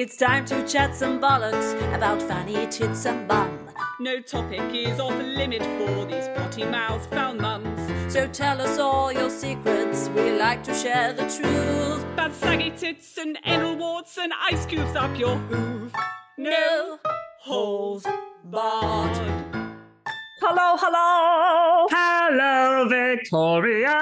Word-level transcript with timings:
It's 0.00 0.16
time 0.16 0.44
to 0.44 0.64
chat 0.64 0.94
some 0.94 1.20
bollocks 1.20 1.74
about 1.92 2.22
fanny 2.22 2.68
tits 2.68 3.04
and 3.04 3.26
bum. 3.26 3.68
No 3.98 4.20
topic 4.20 4.72
is 4.72 5.00
off 5.00 5.18
limit 5.20 5.60
for 5.60 6.04
these 6.04 6.28
potty 6.36 6.64
mouthed 6.64 7.10
foul 7.10 7.34
mums. 7.34 8.12
So 8.12 8.28
tell 8.28 8.60
us 8.60 8.78
all 8.78 9.12
your 9.12 9.28
secrets, 9.28 10.08
we 10.10 10.30
like 10.38 10.62
to 10.62 10.72
share 10.72 11.12
the 11.12 11.24
truth. 11.24 12.06
Bad 12.14 12.32
saggy 12.32 12.70
tits 12.70 13.18
and 13.18 13.40
anal 13.44 13.74
warts 13.74 14.16
and 14.18 14.32
ice 14.48 14.66
cubes 14.66 14.94
up 14.94 15.18
your 15.18 15.36
hoof. 15.36 15.92
No 16.36 17.00
holes 17.40 18.06
barred. 18.44 19.16
Hello, 20.40 20.76
hello. 20.78 21.88
Hello, 21.90 22.88
Victoria. 22.88 23.98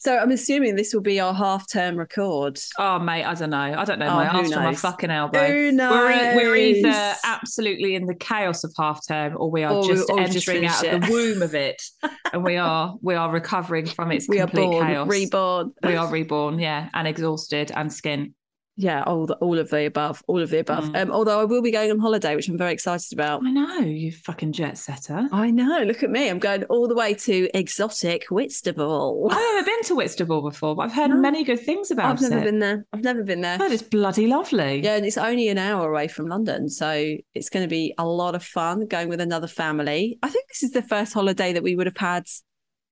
So 0.00 0.16
I'm 0.16 0.30
assuming 0.30 0.76
this 0.76 0.94
will 0.94 1.00
be 1.02 1.18
our 1.18 1.34
half-term 1.34 1.96
record. 1.96 2.58
Oh, 2.78 2.98
mate, 3.00 3.24
I 3.24 3.34
don't 3.34 3.50
know. 3.50 3.58
I 3.58 3.84
don't 3.84 3.98
know 3.98 4.06
Oh, 4.06 4.14
my 4.14 4.26
ass 4.26 4.52
from 4.52 4.62
my 4.62 4.74
fucking 4.74 5.10
elbow. 5.10 5.46
Who 5.46 5.72
We're, 5.90 6.10
e- 6.12 6.36
we're 6.36 6.54
either 6.56 7.14
absolutely 7.24 7.94
in 7.96 8.06
the 8.06 8.14
chaos 8.14 8.62
of 8.62 8.72
half 8.78 9.00
term, 9.06 9.34
or 9.36 9.50
we 9.50 9.64
are 9.64 9.72
Or 9.74 9.82
just 9.84 10.10
we've 10.12 10.26
just 10.30 10.48
entering 10.48 10.66
out 10.66 10.76
finished 10.76 10.94
of 11.04 11.08
the 11.08 11.12
womb 11.12 11.42
of 11.42 11.54
it, 11.54 11.82
and 12.32 12.44
we 12.44 12.56
are 12.56 12.94
we 13.02 13.14
are 13.16 13.30
recovering 13.30 13.86
from 13.86 14.12
its 14.12 14.28
we 14.28 14.38
are 14.40 14.46
complete 14.46 14.66
born, 14.66 14.86
chaos. 14.86 15.08
reborn. 15.08 15.72
we 15.82 15.96
are 15.96 16.08
reborn, 16.08 16.58
yeah, 16.60 16.88
and 16.94 17.08
exhausted 17.08 17.72
and 17.74 17.92
skin. 17.92 18.34
Yeah, 18.80 19.02
all 19.02 19.26
the, 19.26 19.34
all 19.38 19.58
of 19.58 19.70
the 19.70 19.86
above, 19.86 20.22
all 20.28 20.40
of 20.40 20.50
the 20.50 20.60
above. 20.60 20.84
Mm. 20.84 21.02
Um, 21.02 21.10
although 21.10 21.40
I 21.40 21.44
will 21.44 21.62
be 21.62 21.72
going 21.72 21.90
on 21.90 21.98
holiday, 21.98 22.36
which 22.36 22.46
I'm 22.48 22.56
very 22.56 22.72
excited 22.72 23.12
about. 23.12 23.42
I 23.44 23.50
know 23.50 23.78
you 23.80 24.12
fucking 24.12 24.52
jet 24.52 24.78
setter. 24.78 25.26
I 25.32 25.50
know. 25.50 25.82
Look 25.82 26.04
at 26.04 26.10
me. 26.10 26.28
I'm 26.28 26.38
going 26.38 26.62
all 26.66 26.86
the 26.86 26.94
way 26.94 27.12
to 27.14 27.50
exotic 27.58 28.26
Whitstable. 28.30 29.26
I've 29.32 29.36
never 29.36 29.64
been 29.66 29.82
to 29.82 29.94
Whitstable 29.96 30.42
before, 30.42 30.76
but 30.76 30.82
I've 30.82 30.92
heard 30.92 31.10
No. 31.10 31.16
many 31.16 31.42
good 31.42 31.58
things 31.58 31.90
about 31.90 32.20
it. 32.20 32.24
I've 32.24 32.30
never 32.30 32.44
been 32.44 32.60
there. 32.60 32.86
I've 32.92 33.02
never 33.02 33.24
been 33.24 33.40
there. 33.40 33.54
I've 33.54 33.60
heard 33.60 33.72
it's 33.72 33.82
bloody 33.82 34.28
lovely. 34.28 34.80
Yeah, 34.80 34.94
and 34.94 35.04
it's 35.04 35.18
only 35.18 35.48
an 35.48 35.58
hour 35.58 35.90
away 35.90 36.06
from 36.06 36.26
London. 36.26 36.68
So 36.68 37.16
it's 37.34 37.48
going 37.48 37.64
to 37.64 37.68
be 37.68 37.94
a 37.98 38.06
lot 38.06 38.36
of 38.36 38.44
fun 38.44 38.86
going 38.86 39.08
with 39.08 39.20
another 39.20 39.48
family. 39.48 40.20
I 40.22 40.28
think 40.28 40.46
this 40.48 40.62
is 40.62 40.70
the 40.70 40.82
first 40.82 41.14
holiday 41.14 41.52
that 41.52 41.64
we 41.64 41.74
would 41.74 41.86
have 41.86 41.96
had 41.96 42.26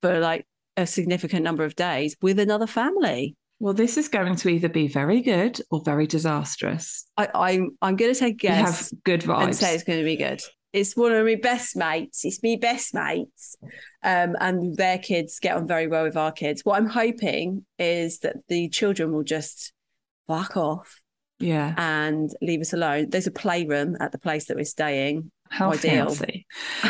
for 0.03 0.19
like 0.19 0.49
a 0.77 0.85
significant 0.85 1.45
number 1.45 1.63
of 1.65 1.77
days 1.77 2.17
with 2.21 2.41
another 2.41 2.67
family. 2.67 3.37
Well, 3.59 3.75
this 3.75 3.97
is 3.97 4.09
going 4.09 4.37
to 4.37 4.49
either 4.49 4.69
be 4.69 4.87
very 4.87 5.23
good 5.23 5.61
or 5.71 5.83
very 5.85 6.07
disastrous. 6.07 7.07
I, 7.17 7.29
I'm 7.35 7.71
I'm 7.81 7.97
going 7.97 8.13
to 8.13 8.19
take 8.19 8.45
a 8.45 8.49
You 8.49 8.53
have 8.53 8.91
good 9.05 9.23
vibes. 9.23 9.45
and 9.45 9.57
say 9.57 9.75
it's 9.75 9.85
going 9.85 9.99
to 9.99 10.05
be 10.05 10.17
good. 10.17 10.43
It's 10.73 10.95
one 10.95 11.13
of 11.13 11.25
my 11.25 11.37
best 11.37 11.75
mates. 11.75 12.25
It's 12.25 12.43
me 12.43 12.57
best 12.57 12.93
mates, 12.93 13.57
um, 14.03 14.37
and 14.41 14.77
their 14.77 14.99
kids 14.99 15.39
get 15.39 15.57
on 15.57 15.67
very 15.67 15.87
well 15.87 16.05
with 16.05 16.19
our 16.19 16.33
kids. 16.33 16.63
What 16.65 16.77
I'm 16.77 16.89
hoping 16.89 17.65
is 17.79 18.19
that 18.19 18.37
the 18.49 18.69
children 18.69 19.13
will 19.13 19.25
just 19.25 19.73
fuck 20.27 20.57
off 20.57 21.01
yeah. 21.39 21.75
and 21.77 22.31
leave 22.43 22.61
us 22.61 22.73
alone. 22.73 23.11
There's 23.11 23.27
a 23.27 23.33
playroom 23.33 23.97
at 24.01 24.13
the 24.13 24.19
place 24.19 24.47
that 24.47 24.57
we're 24.57 24.65
staying. 24.65 25.31
How 25.51 25.73
Ideal. 25.73 26.07
fancy. 26.07 26.47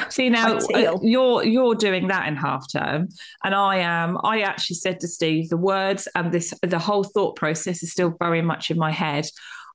See 0.09 0.31
now 0.31 0.59
uh, 0.59 0.99
you're 1.03 1.45
you're 1.45 1.75
doing 1.75 2.09
that 2.09 2.29
in 2.29 2.37
half 2.37 2.65
term 2.71 3.09
and 3.45 3.55
I 3.55 3.77
am 3.79 4.19
I 4.25 4.41
actually 4.41 4.77
said 4.77 5.01
to 5.01 5.09
Steve 5.09 5.49
the 5.49 5.57
words 5.57 6.09
and 6.15 6.33
this 6.33 6.53
the 6.63 6.79
whole 6.79 7.05
thought 7.05 7.37
process 7.37 7.83
is 7.83 7.93
still 7.93 8.15
very 8.19 8.43
much 8.43 8.71
in 8.71 8.79
my 8.79 8.91
head. 8.91 9.27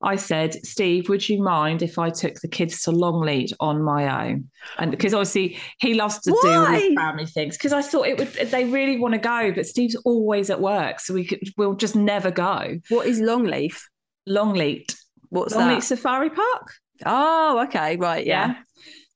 I 0.03 0.16
said, 0.16 0.66
Steve, 0.66 1.09
would 1.09 1.28
you 1.29 1.41
mind 1.44 1.83
if 1.83 2.00
I 2.00 2.09
took 2.09 2.41
the 2.41 2.47
kids 2.47 2.81
to 2.83 2.91
Longleat 2.91 3.53
on 3.59 3.83
my 3.83 4.29
own? 4.29 4.50
And 4.79 4.89
because 4.89 5.13
obviously 5.13 5.59
he 5.79 5.94
loves 5.94 6.19
to 6.22 6.31
do 6.31 6.38
all 6.38 6.63
Why? 6.63 6.79
these 6.79 6.95
family 6.95 7.25
things. 7.27 7.57
Because 7.57 7.73
I 7.73 7.81
thought 7.81 8.07
it 8.07 8.17
would 8.17 8.33
they 8.50 8.66
really 8.66 8.97
want 8.97 9.13
to 9.13 9.19
go, 9.19 9.51
but 9.53 9.67
Steve's 9.67 9.95
always 9.97 10.50
at 10.50 10.59
work. 10.59 11.00
So 11.00 11.13
we 11.13 11.25
could 11.25 11.41
we'll 11.56 11.75
just 11.75 11.95
never 11.95 12.31
go. 12.31 12.79
What 12.89 13.06
is 13.06 13.22
Longleaf? 13.22 13.79
Longleat. 14.25 14.95
What's 15.29 15.56
Longleat 15.56 15.81
that? 15.81 15.85
Safari 15.85 16.29
Park? 16.29 16.73
Oh, 17.06 17.63
okay, 17.67 17.97
right, 17.97 18.25
yeah. 18.25 18.56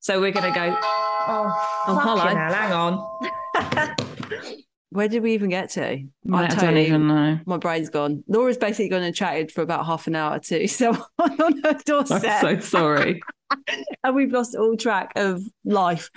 So 0.06 0.22
we're 0.22 0.32
gonna 0.32 0.54
go. 0.54 0.78
Oh, 1.28 1.84
Oh, 1.88 1.96
hello. 1.98 2.28
hell, 2.28 2.54
hang 2.54 2.72
on. 2.72 3.96
Where 4.92 5.08
did 5.08 5.24
we 5.24 5.34
even 5.34 5.50
get 5.50 5.72
to? 5.72 5.82
I, 5.84 5.98
I'm 6.32 6.48
don't 6.48 6.50
totally- 6.60 6.86
even 6.86 7.08
know. 7.08 7.40
My 7.48 7.58
brain's 7.58 7.90
gone. 7.90 8.24
Laura's 8.28 8.56
basically 8.60 8.90
gone 8.90 9.02
and 9.02 9.16
chatted 9.16 9.52
for 9.52 9.64
about 9.64 9.88
half 9.88 10.06
an 10.06 10.16
hour 10.16 10.38
too. 10.38 10.68
So 10.68 10.92
I'm 11.18 11.42
on 11.42 11.60
her 11.64 11.80
doorstep. 11.88 12.44
I'm 12.44 12.62
so 12.62 12.68
sorry. 12.68 13.20
and 14.04 14.16
we've 14.16 14.32
lost 14.32 14.56
all 14.56 14.78
track 14.78 15.14
of 15.16 15.42
life. 15.64 16.12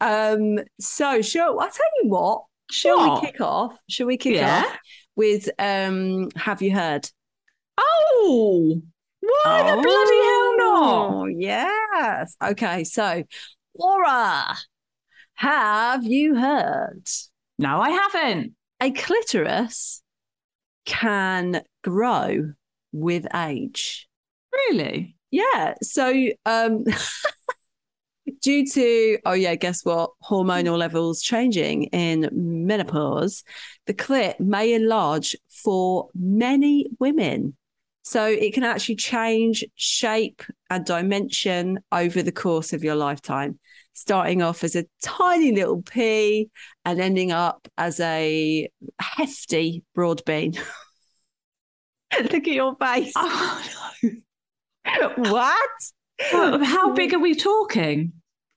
Um, 0.00 0.60
so 0.80 1.20
shall 1.20 1.60
I 1.60 1.68
tell 1.68 1.86
you 2.02 2.08
what? 2.08 2.44
Shall 2.70 2.96
What? 2.96 3.22
we 3.22 3.30
kick 3.30 3.42
off? 3.42 3.78
Shall 3.90 4.06
we 4.06 4.16
kick 4.16 4.36
Yeah. 4.36 4.62
off 4.66 4.78
with 5.16 5.50
um 5.58 6.30
have 6.34 6.62
you 6.62 6.74
heard? 6.74 7.10
Oh, 7.76 8.80
why 9.44 9.62
the 9.62 9.82
bloody 9.82 10.22
hell 10.24 10.56
not? 10.56 11.14
Oh, 11.14 11.26
yes. 11.26 12.36
Okay, 12.42 12.84
so 12.84 13.24
Laura, 13.78 14.56
have 15.34 16.04
you 16.04 16.34
heard? 16.34 17.06
No, 17.58 17.80
I 17.80 17.90
haven't. 17.90 18.54
A 18.80 18.90
clitoris 18.90 20.02
can 20.84 21.62
grow 21.82 22.52
with 22.92 23.26
age. 23.34 24.08
Really? 24.52 25.16
Yeah. 25.30 25.74
So, 25.82 26.28
um, 26.46 26.84
due 28.42 28.66
to, 28.66 29.18
oh, 29.24 29.32
yeah, 29.32 29.54
guess 29.54 29.84
what? 29.84 30.10
Hormonal 30.24 30.78
levels 30.78 31.22
changing 31.22 31.84
in 31.84 32.28
menopause, 32.32 33.44
the 33.86 33.94
clit 33.94 34.40
may 34.40 34.72
enlarge 34.72 35.36
for 35.48 36.08
many 36.14 36.86
women. 36.98 37.56
So, 38.02 38.26
it 38.26 38.54
can 38.54 38.64
actually 38.64 38.96
change 38.96 39.64
shape 39.74 40.42
and 40.70 40.84
dimension 40.84 41.80
over 41.92 42.22
the 42.22 42.32
course 42.32 42.72
of 42.72 42.82
your 42.82 42.94
lifetime, 42.94 43.58
starting 43.92 44.42
off 44.42 44.64
as 44.64 44.76
a 44.76 44.86
tiny 45.02 45.52
little 45.52 45.82
pea 45.82 46.48
and 46.84 47.00
ending 47.00 47.32
up 47.32 47.68
as 47.76 48.00
a 48.00 48.68
hefty 48.98 49.82
broad 49.94 50.24
bean. 50.24 50.54
Look 52.18 52.32
at 52.34 52.46
your 52.46 52.76
face. 52.76 53.12
Oh, 53.16 53.62
what? 55.16 55.70
How 56.20 56.92
big 56.92 57.14
are 57.14 57.18
we 57.18 57.34
talking? 57.34 58.12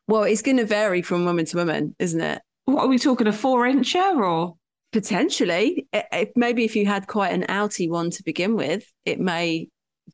Well, 0.07 0.23
it's 0.23 0.41
going 0.41 0.57
to 0.57 0.65
vary 0.65 1.01
from 1.01 1.25
woman 1.25 1.45
to 1.45 1.57
woman, 1.57 1.95
isn't 1.99 2.21
it? 2.21 2.41
What 2.65 2.83
are 2.83 2.87
we 2.87 2.99
talking? 2.99 3.27
A 3.27 3.33
four 3.33 3.63
incher 3.63 4.17
or? 4.17 4.55
Potentially, 4.91 5.87
I- 5.93 6.03
if, 6.11 6.29
maybe 6.35 6.63
if 6.65 6.75
you 6.75 6.85
had 6.85 7.07
quite 7.07 7.33
an 7.33 7.43
outy 7.43 7.89
one 7.89 8.09
to 8.11 8.23
begin 8.23 8.55
with, 8.55 8.83
it 9.05 9.19
may 9.19 9.69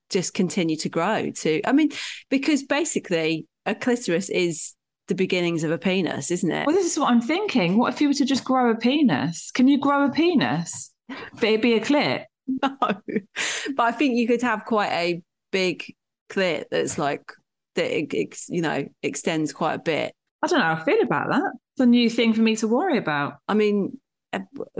just 0.09 0.33
continue 0.33 0.75
to 0.77 0.89
grow. 0.89 1.31
To, 1.31 1.61
I 1.67 1.71
mean, 1.71 1.89
because 2.29 2.63
basically 2.63 3.47
a 3.65 3.75
clitoris 3.75 4.29
is 4.29 4.75
the 5.07 5.15
beginnings 5.15 5.63
of 5.63 5.71
a 5.71 5.77
penis, 5.77 6.31
isn't 6.31 6.51
it? 6.51 6.67
Well, 6.67 6.75
this 6.75 6.91
is 6.91 6.99
what 6.99 7.09
I'm 7.11 7.21
thinking. 7.21 7.77
What 7.77 7.93
if 7.93 8.01
you 8.01 8.09
were 8.09 8.13
to 8.15 8.25
just 8.25 8.43
grow 8.43 8.71
a 8.71 8.75
penis? 8.75 9.51
Can 9.51 9.67
you 9.67 9.79
grow 9.79 10.05
a 10.05 10.11
penis? 10.11 10.91
But 11.35 11.43
it'd 11.43 11.61
be 11.61 11.73
a 11.75 11.79
clit. 11.79 12.25
No, 12.47 12.77
but 12.79 13.83
I 13.83 13.91
think 13.91 14.15
you 14.15 14.27
could 14.27 14.41
have 14.41 14.65
quite 14.65 14.91
a 14.91 15.21
big 15.51 15.83
clit 16.29 16.65
that's 16.71 16.97
like 16.97 17.31
that. 17.75 17.97
It, 17.97 18.13
ex- 18.13 18.49
you 18.49 18.61
know, 18.61 18.85
extends 19.03 19.53
quite 19.53 19.75
a 19.75 19.79
bit. 19.79 20.13
I 20.41 20.47
don't 20.47 20.59
know 20.59 20.65
how 20.65 20.81
I 20.81 20.83
feel 20.85 21.01
about 21.01 21.29
that. 21.29 21.51
It's 21.75 21.81
a 21.81 21.85
new 21.85 22.09
thing 22.09 22.33
for 22.33 22.41
me 22.41 22.55
to 22.57 22.67
worry 22.67 22.97
about. 22.97 23.35
I 23.47 23.53
mean, 23.53 23.97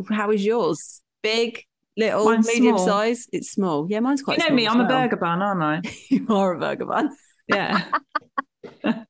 how 0.10 0.32
is 0.32 0.46
yours? 0.46 1.02
Big, 1.24 1.64
little, 1.98 2.26
Mine's 2.26 2.48
medium 2.48 2.78
small. 2.78 2.88
size? 2.88 3.28
It's 3.32 3.52
small. 3.52 3.88
Yeah, 3.90 4.00
mine's 4.00 4.22
quite. 4.22 4.40
Small. 4.40 4.46
You 4.46 4.52
know 4.52 4.56
me, 4.56 4.68
I'm 4.68 4.82
a 4.82 4.88
burger 4.88 5.18
bun, 5.18 5.42
aren't 5.42 5.86
I? 5.86 5.90
You 6.10 6.26
are 6.30 6.54
a 6.54 6.60
burger 6.60 6.86
bun. 6.86 7.10
Yeah. 7.48 7.86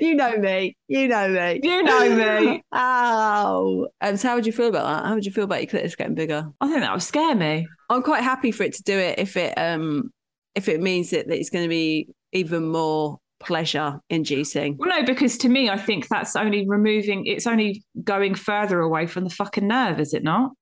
you 0.00 0.14
know 0.14 0.36
me. 0.36 0.76
You 0.88 1.08
know 1.08 1.28
me. 1.28 1.60
You 1.62 1.82
know 1.82 2.16
me. 2.16 2.62
Oh. 2.72 3.88
Um, 4.00 4.16
so 4.16 4.28
how 4.28 4.34
would 4.34 4.46
you 4.46 4.52
feel 4.52 4.68
about 4.68 4.84
that? 4.84 5.08
How 5.08 5.14
would 5.14 5.26
you 5.26 5.32
feel 5.32 5.44
about 5.44 5.60
your 5.60 5.68
clitoris 5.68 5.96
getting 5.96 6.14
bigger? 6.14 6.48
I 6.60 6.68
think 6.68 6.80
that 6.80 6.92
would 6.92 7.02
scare 7.02 7.34
me. 7.34 7.66
I'm 7.90 8.02
quite 8.02 8.22
happy 8.22 8.50
for 8.50 8.62
it 8.62 8.74
to 8.74 8.82
do 8.82 8.96
it 8.98 9.18
if 9.18 9.36
it 9.36 9.56
um 9.58 10.10
if 10.54 10.68
it 10.68 10.80
means 10.80 11.10
that, 11.10 11.28
that 11.28 11.38
it's 11.38 11.50
going 11.50 11.64
to 11.64 11.68
be 11.68 12.08
even 12.32 12.68
more 12.68 13.18
pleasure 13.42 14.00
inducing. 14.08 14.76
Well, 14.78 14.88
no, 14.88 15.04
because 15.04 15.36
to 15.38 15.48
me, 15.48 15.68
I 15.68 15.76
think 15.76 16.08
that's 16.08 16.36
only 16.36 16.66
removing, 16.68 17.26
it's 17.26 17.46
only 17.46 17.82
going 18.02 18.34
further 18.34 18.80
away 18.80 19.06
from 19.06 19.24
the 19.24 19.30
fucking 19.30 19.66
nerve, 19.66 20.00
is 20.00 20.14
it 20.14 20.22
not? 20.22 20.52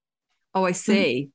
Oh, 0.54 0.64
I 0.64 0.72
see. 0.72 1.28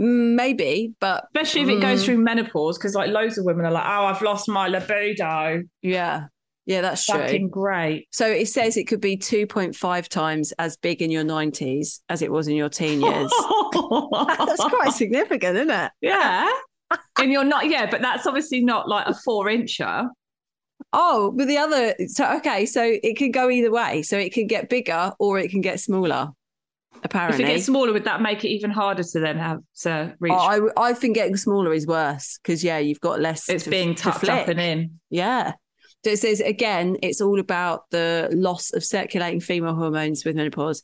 Mm, 0.00 0.34
Maybe, 0.36 0.94
but 1.00 1.24
Especially 1.34 1.60
if 1.62 1.68
it 1.68 1.80
goes 1.82 2.02
Mm. 2.02 2.04
through 2.06 2.18
menopause, 2.18 2.78
because 2.78 2.94
like 2.94 3.10
loads 3.10 3.36
of 3.36 3.44
women 3.44 3.66
are 3.66 3.72
like, 3.72 3.84
oh, 3.86 4.06
I've 4.06 4.22
lost 4.22 4.48
my 4.48 4.68
libido. 4.68 5.62
yeah, 5.82 6.26
yeah, 6.64 6.80
that's 6.80 7.04
true. 7.04 7.20
Fucking 7.20 7.48
great. 7.50 8.06
So 8.12 8.26
it 8.26 8.48
says 8.48 8.76
it 8.76 8.84
could 8.84 9.00
be 9.00 9.16
2.5 9.18 10.08
times 10.08 10.52
as 10.58 10.76
big 10.76 11.02
in 11.02 11.10
your 11.10 11.24
90s 11.24 12.00
as 12.08 12.22
it 12.22 12.30
was 12.32 12.46
in 12.48 12.54
your 12.56 12.68
teen 12.70 13.00
years. 13.02 13.30
That's 14.12 14.64
quite 14.64 14.92
significant, 14.92 15.56
isn't 15.58 15.70
it? 15.70 15.92
yeah. 16.00 16.48
And 17.18 17.30
you're 17.32 17.44
not, 17.44 17.68
yeah, 17.70 17.90
but 17.90 18.02
that's 18.02 18.26
obviously 18.26 18.62
not 18.62 18.86
like 18.88 19.06
a 19.06 19.14
four 19.14 19.46
incher. 19.46 20.08
Oh, 20.92 21.32
but 21.34 21.46
the 21.48 21.56
other, 21.58 21.94
so 22.08 22.36
okay, 22.36 22.66
so 22.66 22.82
it 23.02 23.16
could 23.16 23.32
go 23.32 23.48
either 23.50 23.70
way. 23.70 24.02
So 24.02 24.18
it 24.18 24.34
could 24.34 24.48
get 24.48 24.68
bigger 24.68 25.12
or 25.18 25.38
it 25.38 25.50
can 25.50 25.60
get 25.62 25.80
smaller, 25.80 26.32
Apparently, 27.04 27.42
If 27.42 27.48
it 27.50 27.52
gets 27.54 27.66
smaller, 27.66 27.92
would 27.92 28.04
that 28.04 28.22
make 28.22 28.44
it 28.44 28.48
even 28.50 28.70
harder 28.70 29.02
to 29.02 29.20
then 29.20 29.36
have 29.36 29.60
to 29.80 30.14
reach? 30.20 30.32
Oh, 30.32 30.70
I, 30.76 30.90
I 30.90 30.92
think 30.92 31.16
getting 31.16 31.36
smaller 31.36 31.72
is 31.72 31.86
worse 31.86 32.38
because, 32.42 32.62
yeah, 32.62 32.78
you've 32.78 33.00
got 33.00 33.20
less. 33.20 33.48
it's 33.48 33.64
to- 33.64 33.70
being 33.70 33.94
tucked 33.94 34.28
up 34.28 34.48
and 34.48 34.60
in. 34.60 35.00
Yeah. 35.10 35.52
So 36.04 36.10
it 36.10 36.18
says 36.18 36.40
again, 36.40 36.96
it's 37.02 37.20
all 37.20 37.38
about 37.38 37.84
the 37.90 38.28
loss 38.32 38.72
of 38.72 38.84
circulating 38.84 39.40
female 39.40 39.74
hormones 39.74 40.24
with 40.24 40.36
menopause. 40.36 40.82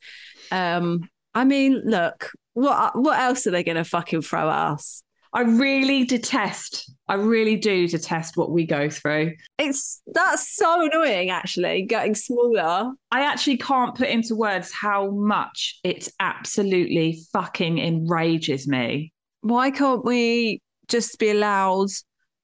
Um, 0.52 1.08
I 1.34 1.44
mean, 1.44 1.82
look, 1.84 2.30
what 2.54 2.96
what 2.96 3.18
else 3.18 3.46
are 3.46 3.50
they 3.50 3.64
going 3.64 3.76
to 3.76 3.84
fucking 3.84 4.22
throw 4.22 4.48
at 4.48 4.72
us? 4.72 5.02
I 5.32 5.42
really 5.42 6.04
detest, 6.04 6.90
I 7.08 7.14
really 7.14 7.56
do 7.56 7.86
detest 7.86 8.36
what 8.36 8.50
we 8.50 8.64
go 8.66 8.88
through. 8.88 9.34
It's 9.58 10.00
that's 10.14 10.54
so 10.56 10.86
annoying, 10.86 11.30
actually, 11.30 11.82
getting 11.82 12.14
smaller. 12.14 12.92
I 13.10 13.22
actually 13.22 13.58
can't 13.58 13.94
put 13.94 14.08
into 14.08 14.34
words 14.34 14.72
how 14.72 15.10
much 15.10 15.78
it 15.84 16.08
absolutely 16.20 17.20
fucking 17.32 17.78
enrages 17.78 18.66
me. 18.66 19.12
Why 19.42 19.70
can't 19.70 20.04
we 20.04 20.60
just 20.88 21.18
be 21.18 21.30
allowed 21.30 21.88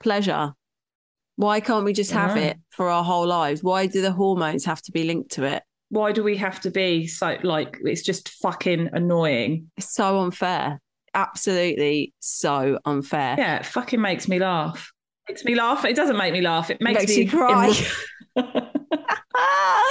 pleasure? 0.00 0.52
Why 1.36 1.60
can't 1.60 1.84
we 1.84 1.92
just 1.92 2.12
have 2.12 2.36
Yeah. 2.36 2.44
it 2.50 2.58
for 2.70 2.88
our 2.90 3.02
whole 3.02 3.26
lives? 3.26 3.62
Why 3.62 3.86
do 3.86 4.00
the 4.02 4.12
hormones 4.12 4.64
have 4.66 4.82
to 4.82 4.92
be 4.92 5.04
linked 5.04 5.32
to 5.32 5.44
it? 5.44 5.62
Why 5.88 6.12
do 6.12 6.22
we 6.22 6.36
have 6.36 6.60
to 6.60 6.70
be 6.70 7.06
so 7.06 7.36
like 7.42 7.78
it's 7.82 8.02
just 8.02 8.28
fucking 8.28 8.90
annoying? 8.92 9.70
It's 9.76 9.92
so 9.94 10.20
unfair. 10.20 10.80
Absolutely 11.14 12.12
so 12.20 12.78
unfair. 12.84 13.36
Yeah, 13.38 13.56
it 13.56 13.66
fucking 13.66 14.00
makes 14.00 14.28
me 14.28 14.38
laugh. 14.38 14.92
Makes 15.28 15.44
me 15.44 15.54
laugh. 15.54 15.84
It 15.84 15.96
doesn't 15.96 16.16
make 16.16 16.32
me 16.32 16.40
laugh. 16.40 16.70
It 16.70 16.80
makes, 16.80 17.00
Makes 17.00 17.16
me 17.16 17.22
you 17.22 17.30
cry. 17.30 17.72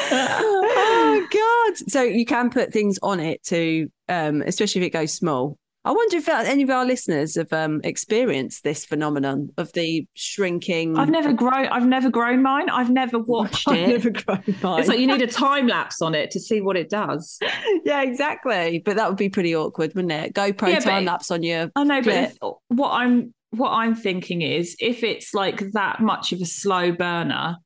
oh 0.06 1.28
god! 1.32 1.90
So 1.90 2.02
you 2.04 2.26
can 2.26 2.50
put 2.50 2.74
things 2.74 3.00
on 3.02 3.20
it 3.20 3.42
to, 3.46 3.90
um, 4.10 4.42
especially 4.42 4.82
if 4.82 4.88
it 4.88 4.92
goes 4.92 5.14
small. 5.14 5.58
I 5.86 5.92
wonder 5.92 6.16
if 6.18 6.30
any 6.30 6.64
of 6.64 6.70
our 6.70 6.86
listeners 6.86 7.36
have 7.36 7.52
um, 7.52 7.82
experienced 7.84 8.64
this 8.64 8.86
phenomenon 8.86 9.50
of 9.58 9.74
the 9.74 10.08
shrinking. 10.14 10.98
I've 10.98 11.10
never 11.10 11.34
grown. 11.34 11.68
I've 11.68 11.86
never 11.86 12.10
grown 12.10 12.42
mine. 12.42 12.70
I've 12.70 12.90
never 12.90 13.20
watched 13.20 13.68
I've 13.68 13.78
it. 13.80 13.88
never 13.90 14.10
grown 14.12 14.44
mine. 14.62 14.80
It's 14.80 14.88
like 14.88 15.00
you 15.00 15.08
need 15.08 15.22
a 15.22 15.28
time 15.28 15.68
lapse 15.68 16.02
on 16.02 16.16
it 16.16 16.32
to 16.32 16.40
see 16.40 16.62
what 16.62 16.78
it 16.78 16.90
does. 16.90 17.38
yeah, 17.86 18.02
exactly. 18.02 18.82
But 18.86 18.96
that 18.96 19.10
would 19.10 19.18
be 19.18 19.28
pretty 19.30 19.54
awkward, 19.56 19.94
wouldn't 19.94 20.14
it? 20.14 20.34
GoPro 20.34 20.70
Yeah, 20.70 20.80
time 20.80 21.06
lapse 21.06 21.30
on 21.32 21.44
your. 21.44 21.70
I 21.76 21.84
know, 21.84 22.02
but 22.02 22.32
what 22.70 22.92
I'm 22.92 23.34
what 23.52 23.72
I'm 23.72 23.94
thinking 23.94 24.42
is 24.42 24.76
if 24.80 25.04
it's 25.04 25.34
like 25.34 25.72
that 25.74 26.00
much 26.00 26.32
of 26.32 26.40
a 26.42 26.46
slow 26.46 26.92
burner 26.94 27.58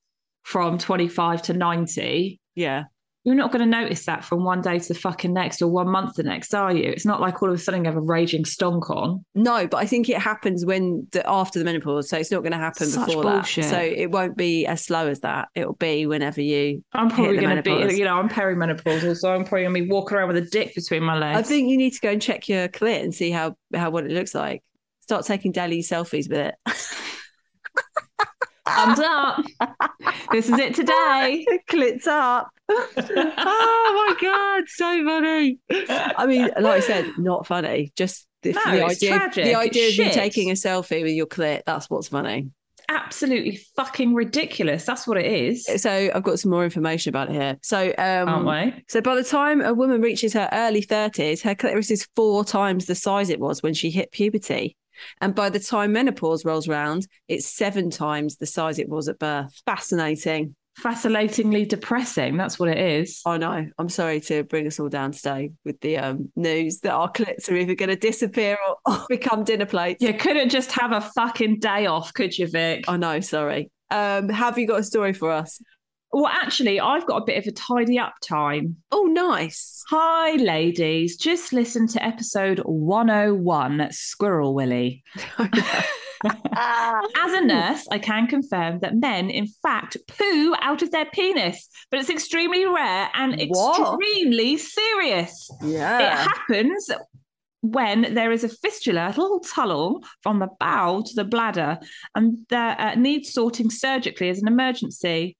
from 0.43 0.77
25 0.77 1.43
to 1.43 1.53
90, 1.53 2.39
Yeah. 2.55 2.85
You're 3.27 3.35
not 3.35 3.51
going 3.51 3.59
to 3.59 3.65
notice 3.69 4.05
that 4.05 4.23
from 4.23 4.45
one 4.45 4.61
day 4.61 4.79
to 4.79 4.87
the 4.87 4.97
fucking 4.97 5.33
next 5.33 5.61
or 5.61 5.67
one 5.67 5.89
month 5.89 6.15
to 6.15 6.23
the 6.23 6.29
next, 6.29 6.53
are 6.53 6.73
you? 6.73 6.89
It's 6.89 7.05
not 7.05 7.19
like 7.19 7.43
all 7.43 7.49
of 7.49 7.55
a 7.55 7.57
sudden 7.57 7.83
you 7.83 7.89
have 7.89 7.97
a 7.97 8.01
raging 8.01 8.45
stonk 8.45 8.89
on. 8.89 9.25
No, 9.35 9.67
but 9.67 9.75
I 9.75 9.85
think 9.85 10.07
it 10.07 10.17
happens 10.17 10.65
when 10.65 11.09
the 11.11 11.29
after 11.29 11.59
the 11.59 11.65
menopause, 11.65 12.07
so 12.07 12.15
it's 12.15 12.31
not 12.31 12.39
going 12.39 12.53
to 12.53 12.57
happen 12.57 12.87
Such 12.87 13.05
before 13.05 13.23
bullshit. 13.23 13.65
that. 13.65 13.69
So 13.69 13.81
it 13.81 14.11
won't 14.11 14.37
be 14.37 14.65
as 14.65 14.81
slow 14.85 15.09
as 15.09 15.19
that. 15.19 15.49
It'll 15.55 15.73
be 15.73 16.05
whenever 16.05 16.39
you. 16.39 16.85
I'm 16.93 17.09
probably 17.09 17.35
going 17.35 17.57
to 17.57 17.61
be, 17.61 17.97
you 17.97 18.05
know, 18.05 18.17
I'm 18.17 18.29
perimenopausal, 18.29 19.17
so 19.17 19.33
I'm 19.33 19.43
probably 19.43 19.63
going 19.63 19.75
to 19.75 19.81
be 19.81 19.89
walking 19.89 20.17
around 20.17 20.29
with 20.29 20.37
a 20.37 20.49
dick 20.49 20.73
between 20.73 21.03
my 21.03 21.17
legs. 21.17 21.37
I 21.37 21.41
think 21.41 21.69
you 21.69 21.75
need 21.75 21.91
to 21.95 21.99
go 21.99 22.11
and 22.11 22.21
check 22.21 22.47
your 22.47 22.69
clit 22.69 23.03
and 23.03 23.13
see 23.13 23.29
how 23.29 23.57
how 23.75 23.89
what 23.89 24.05
it 24.05 24.11
looks 24.11 24.33
like. 24.33 24.63
Start 25.01 25.25
taking 25.25 25.51
daily 25.51 25.81
selfies 25.81 26.29
with 26.29 26.39
it. 26.39 26.55
Thumbs 28.65 28.99
up. 28.99 29.43
this 30.31 30.47
is 30.47 30.57
it 30.57 30.75
today. 30.75 31.45
Clits 31.69 32.07
up. 32.07 32.51
Oh 32.69 34.05
my 34.09 34.15
god, 34.21 34.63
so 34.67 35.03
funny. 35.05 35.59
I 36.17 36.25
mean, 36.25 36.49
like 36.59 36.65
I 36.65 36.79
said, 36.79 37.05
not 37.17 37.47
funny. 37.47 37.91
Just 37.95 38.27
the, 38.43 38.51
No, 38.53 38.61
the 38.71 38.83
idea, 38.85 39.09
tragic. 39.09 39.45
the 39.45 39.55
idea 39.55 39.87
It's 39.87 39.99
of 39.99 40.05
you 40.05 40.11
taking 40.11 40.49
a 40.49 40.53
selfie 40.53 41.03
with 41.03 41.13
your 41.13 41.25
clit. 41.27 41.61
That's 41.65 41.89
what's 41.89 42.09
funny. 42.09 42.49
Absolutely 42.89 43.59
fucking 43.75 44.13
ridiculous. 44.13 44.85
That's 44.85 45.05
what 45.07 45.17
it 45.17 45.25
is. 45.25 45.65
So 45.81 46.09
I've 46.13 46.23
got 46.23 46.39
some 46.39 46.51
more 46.51 46.63
information 46.63 47.09
about 47.09 47.29
it 47.29 47.33
here. 47.33 47.57
So 47.61 47.89
um, 47.97 48.29
Aren't 48.47 48.75
we? 48.75 48.83
So 48.87 49.01
by 49.01 49.15
the 49.15 49.23
time 49.25 49.61
a 49.61 49.73
woman 49.73 49.99
reaches 50.01 50.33
her 50.33 50.47
early 50.53 50.81
30s, 50.81 51.41
her 51.43 51.53
clitoris 51.53 51.91
is 51.91 52.07
four 52.15 52.45
times 52.45 52.85
the 52.85 52.95
size 52.95 53.29
it 53.29 53.39
was 53.41 53.61
when 53.61 53.73
she 53.73 53.89
hit 53.91 54.11
puberty. 54.11 54.77
And 55.21 55.35
by 55.35 55.49
the 55.49 55.59
time 55.59 55.91
menopause 55.91 56.45
rolls 56.45 56.67
around, 56.67 57.07
it's 57.27 57.45
seven 57.45 57.89
times 57.89 58.37
the 58.37 58.45
size 58.45 58.79
it 58.79 58.89
was 58.89 59.07
at 59.09 59.19
birth. 59.19 59.61
Fascinating. 59.65 60.55
Fascinatingly 60.77 61.65
depressing. 61.65 62.37
That's 62.37 62.59
what 62.59 62.69
it 62.69 62.77
is. 62.77 63.21
I 63.25 63.37
know. 63.37 63.67
I'm 63.79 63.89
sorry 63.89 64.21
to 64.21 64.43
bring 64.43 64.67
us 64.67 64.79
all 64.79 64.89
down 64.89 65.11
today 65.11 65.51
with 65.65 65.81
the 65.81 65.97
um, 65.97 66.31
news 66.35 66.81
that 66.81 66.91
our 66.91 67.11
clits 67.11 67.49
are 67.49 67.55
either 67.55 67.73
going 67.73 67.89
to 67.89 67.95
disappear 67.95 68.59
or, 68.67 68.77
or 68.93 69.05
become 69.09 69.43
dinner 69.43 69.65
plates. 69.65 70.03
You 70.03 70.13
couldn't 70.13 70.49
just 70.49 70.71
have 70.73 70.91
a 70.91 71.01
fucking 71.01 71.59
day 71.59 71.87
off, 71.87 72.13
could 72.13 72.37
you, 72.37 72.45
Vic? 72.45 72.85
I 72.87 72.97
know. 72.97 73.19
Sorry. 73.21 73.71
Um, 73.89 74.29
have 74.29 74.59
you 74.59 74.67
got 74.67 74.81
a 74.81 74.83
story 74.83 75.13
for 75.13 75.31
us? 75.31 75.59
Well, 76.11 76.27
actually, 76.27 76.79
I've 76.79 77.07
got 77.07 77.23
a 77.23 77.25
bit 77.25 77.37
of 77.37 77.47
a 77.47 77.51
tidy 77.51 77.97
up 77.97 78.13
time. 78.21 78.77
Oh, 78.91 79.03
nice. 79.03 79.83
Hi, 79.89 80.33
ladies. 80.33 81.17
Just 81.17 81.53
listen 81.53 81.87
to 81.87 82.05
episode 82.05 82.59
101 82.59 83.89
Squirrel 83.91 84.53
Willy. 84.53 85.03
As 86.25 87.33
a 87.33 87.41
nurse, 87.41 87.87
I 87.91 87.99
can 87.99 88.27
confirm 88.27 88.79
that 88.79 88.95
men, 88.95 89.29
in 89.29 89.47
fact, 89.61 89.97
poo 90.07 90.55
out 90.61 90.81
of 90.81 90.91
their 90.91 91.05
penis, 91.05 91.69
but 91.91 91.99
it's 91.99 92.09
extremely 92.09 92.65
rare 92.65 93.09
and 93.13 93.39
What? 93.49 93.99
extremely 93.99 94.57
serious. 94.57 95.49
It 95.99 96.11
happens 96.11 96.89
when 97.61 98.13
there 98.13 98.31
is 98.31 98.43
a 98.43 98.49
fistula, 98.49 99.07
a 99.07 99.19
little 99.19 99.39
tunnel 99.39 100.03
from 100.21 100.39
the 100.39 100.47
bowel 100.59 101.03
to 101.03 101.13
the 101.15 101.23
bladder, 101.23 101.79
and 102.15 102.39
that 102.49 102.79
uh, 102.79 102.95
needs 102.99 103.33
sorting 103.33 103.69
surgically 103.69 104.29
as 104.29 104.41
an 104.41 104.47
emergency. 104.47 105.36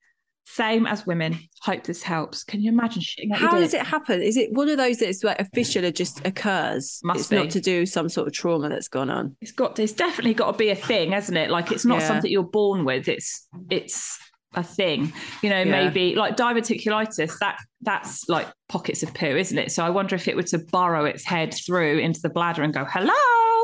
Same 0.49 0.87
as 0.87 1.05
women. 1.05 1.37
Hope 1.61 1.83
this 1.83 2.01
helps. 2.01 2.43
Can 2.43 2.61
you 2.61 2.71
imagine 2.71 3.01
shitting 3.01 3.31
out 3.33 3.41
your 3.41 3.49
How 3.49 3.59
does 3.59 3.73
it 3.73 3.85
happen? 3.85 4.21
Is 4.21 4.37
it 4.37 4.53
one 4.53 4.69
of 4.69 4.77
those 4.77 4.97
that's 4.99 5.21
like 5.23 5.39
a 5.41 5.45
fistula 5.53 5.91
just 5.91 6.25
occurs? 6.25 7.01
Must 7.03 7.19
it's 7.19 7.29
be. 7.29 7.35
not 7.35 7.49
to 7.51 7.59
do 7.59 7.85
some 7.85 8.07
sort 8.07 8.27
of 8.27 8.33
trauma 8.33 8.69
that's 8.69 8.87
gone 8.87 9.09
on. 9.09 9.35
It's 9.41 9.51
got. 9.51 9.77
It's 9.77 9.91
definitely 9.91 10.33
got 10.33 10.53
to 10.53 10.57
be 10.57 10.69
a 10.69 10.75
thing, 10.75 11.11
hasn't 11.11 11.37
it? 11.37 11.49
Like 11.49 11.71
it's 11.71 11.85
not 11.85 11.99
Yeah. 11.99 12.07
something 12.07 12.31
you're 12.31 12.43
born 12.43 12.85
with. 12.85 13.07
It's 13.09 13.45
it's 13.69 14.17
a 14.53 14.63
thing. 14.63 15.11
You 15.43 15.49
know, 15.49 15.59
Yeah. 15.59 15.65
maybe 15.83 16.15
like 16.15 16.37
diverticulitis. 16.37 17.37
That 17.39 17.57
that's 17.81 18.27
like 18.29 18.47
pockets 18.69 19.03
of 19.03 19.13
poo, 19.13 19.35
isn't 19.35 19.57
it? 19.57 19.71
So 19.73 19.83
I 19.85 19.89
wonder 19.89 20.15
if 20.15 20.27
it 20.29 20.35
were 20.37 20.43
to 20.43 20.59
burrow 20.59 21.03
its 21.05 21.25
head 21.25 21.53
through 21.65 21.99
into 21.99 22.21
the 22.21 22.29
bladder 22.29 22.63
and 22.63 22.73
go 22.73 22.85
hello. 22.85 23.13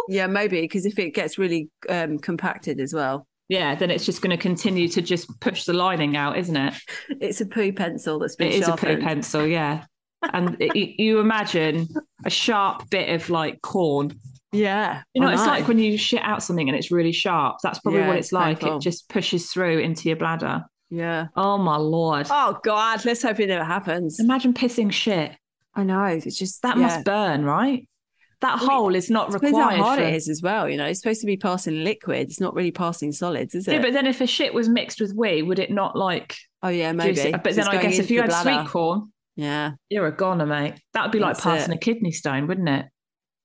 Yeah, 0.10 0.28
maybe 0.28 0.60
because 0.62 0.86
if 0.86 1.00
it 1.00 1.12
gets 1.12 1.38
really 1.38 1.70
um, 1.88 2.20
compacted 2.20 2.82
as 2.82 2.94
well, 2.94 3.26
Yeah, 3.50 3.76
then 3.76 3.92
it's 3.92 4.06
just 4.06 4.22
going 4.22 4.32
to 4.36 4.42
continue 4.42 4.88
to 4.90 5.02
just 5.02 5.28
push 5.42 5.66
the 5.66 5.74
lining 5.74 6.16
out, 6.18 6.38
isn't 6.38 6.56
it? 6.56 6.74
it's 7.22 7.42
a 7.42 7.46
poo 7.46 7.72
pencil 7.74 8.20
that's 8.20 8.36
been 8.36 8.48
It 8.48 8.56
is 8.56 8.68
a 8.68 8.76
poo 8.76 8.98
pencil, 9.00 9.46
yeah. 9.46 9.86
And 10.32 10.56
it, 10.62 11.00
you, 11.00 11.20
imagine 11.20 11.88
a 12.26 12.30
sharp 12.30 12.90
bit 12.90 13.10
of 13.10 13.30
like 13.30 13.62
corn. 13.62 14.14
Yeah, 14.54 15.02
You 15.14 15.22
know, 15.22 15.30
it's 15.30 15.46
like 15.46 15.68
when 15.68 15.80
you 15.80 15.98
shit 15.98 16.22
out 16.22 16.44
something 16.44 16.70
and 16.70 16.78
it's 16.78 16.92
really 16.92 17.12
sharp. 17.12 17.58
That's 17.64 17.80
probably 17.80 18.02
Yeah, 18.02 18.08
what 18.10 18.18
it's 18.18 18.28
it's 18.28 18.34
like. 18.34 18.60
painful. 18.60 18.78
It 18.78 18.82
just 18.82 19.10
pushes 19.10 19.52
through 19.52 19.80
into 19.80 20.08
your 20.10 20.16
bladder. 20.16 20.64
yeah. 20.92 21.28
Oh 21.36 21.58
my 21.58 21.76
lord! 21.76 22.28
Oh 22.30 22.60
God, 22.64 23.04
let's 23.04 23.24
hope 23.24 23.40
it 23.40 23.48
never 23.48 23.64
happens. 23.66 24.20
Imagine 24.20 24.54
pissing 24.54 24.92
shit. 24.92 25.32
I 25.76 25.84
know 25.84 26.04
it's 26.06 26.38
just 26.38 26.62
That 26.62 26.78
yeah. 26.78 26.84
must 26.84 27.04
burn, 27.04 27.44
right? 27.44 27.88
That 28.44 28.60
hole 28.60 28.94
is 28.94 29.10
not 29.10 29.34
required. 29.34 29.78
how 29.78 29.84
hard 29.84 30.00
for- 30.00 30.06
it 30.06 30.14
is 30.14 30.30
as 30.30 30.42
well. 30.44 30.70
You 30.70 30.78
know, 30.78 30.86
it's 30.86 31.00
supposed 31.02 31.22
to 31.22 31.26
be 31.28 31.38
passing 31.38 31.84
liquid. 31.84 32.28
It's 32.30 32.40
not 32.40 32.54
really 32.54 32.72
passing 32.72 33.12
solids, 33.12 33.56
is 33.56 33.68
it? 33.68 33.74
Yeah, 33.74 33.82
but 33.82 33.94
then 33.94 34.06
if 34.06 34.22
a 34.22 34.28
shit 34.28 34.54
was 34.54 34.70
mixed 34.70 35.02
with 35.02 35.14
wee, 35.16 35.42
would 35.42 35.58
it 35.60 35.72
not 35.72 35.96
like? 35.96 36.36
oh 36.62 36.70
yeah, 36.70 36.92
maybe. 36.92 37.32
But 37.32 37.44
'cause 37.44 37.56
then 37.56 37.68
I 37.68 37.82
guess 37.82 37.98
if 38.00 38.12
you 38.12 38.22
had 38.22 38.30
bladder. 38.30 38.60
sweet 38.62 38.70
corn, 38.70 39.12
yeah, 39.36 39.72
you're 39.90 40.06
a 40.08 40.16
goner, 40.16 40.46
mate. 40.46 40.76
That 40.94 41.02
would 41.04 41.12
be 41.12 41.20
like 41.20 41.34
That's 41.36 41.44
passing 41.44 41.74
it. 41.74 41.78
a 41.78 41.80
kidney 41.80 42.12
stone, 42.12 42.46
wouldn't 42.48 42.70
it? 42.70 42.86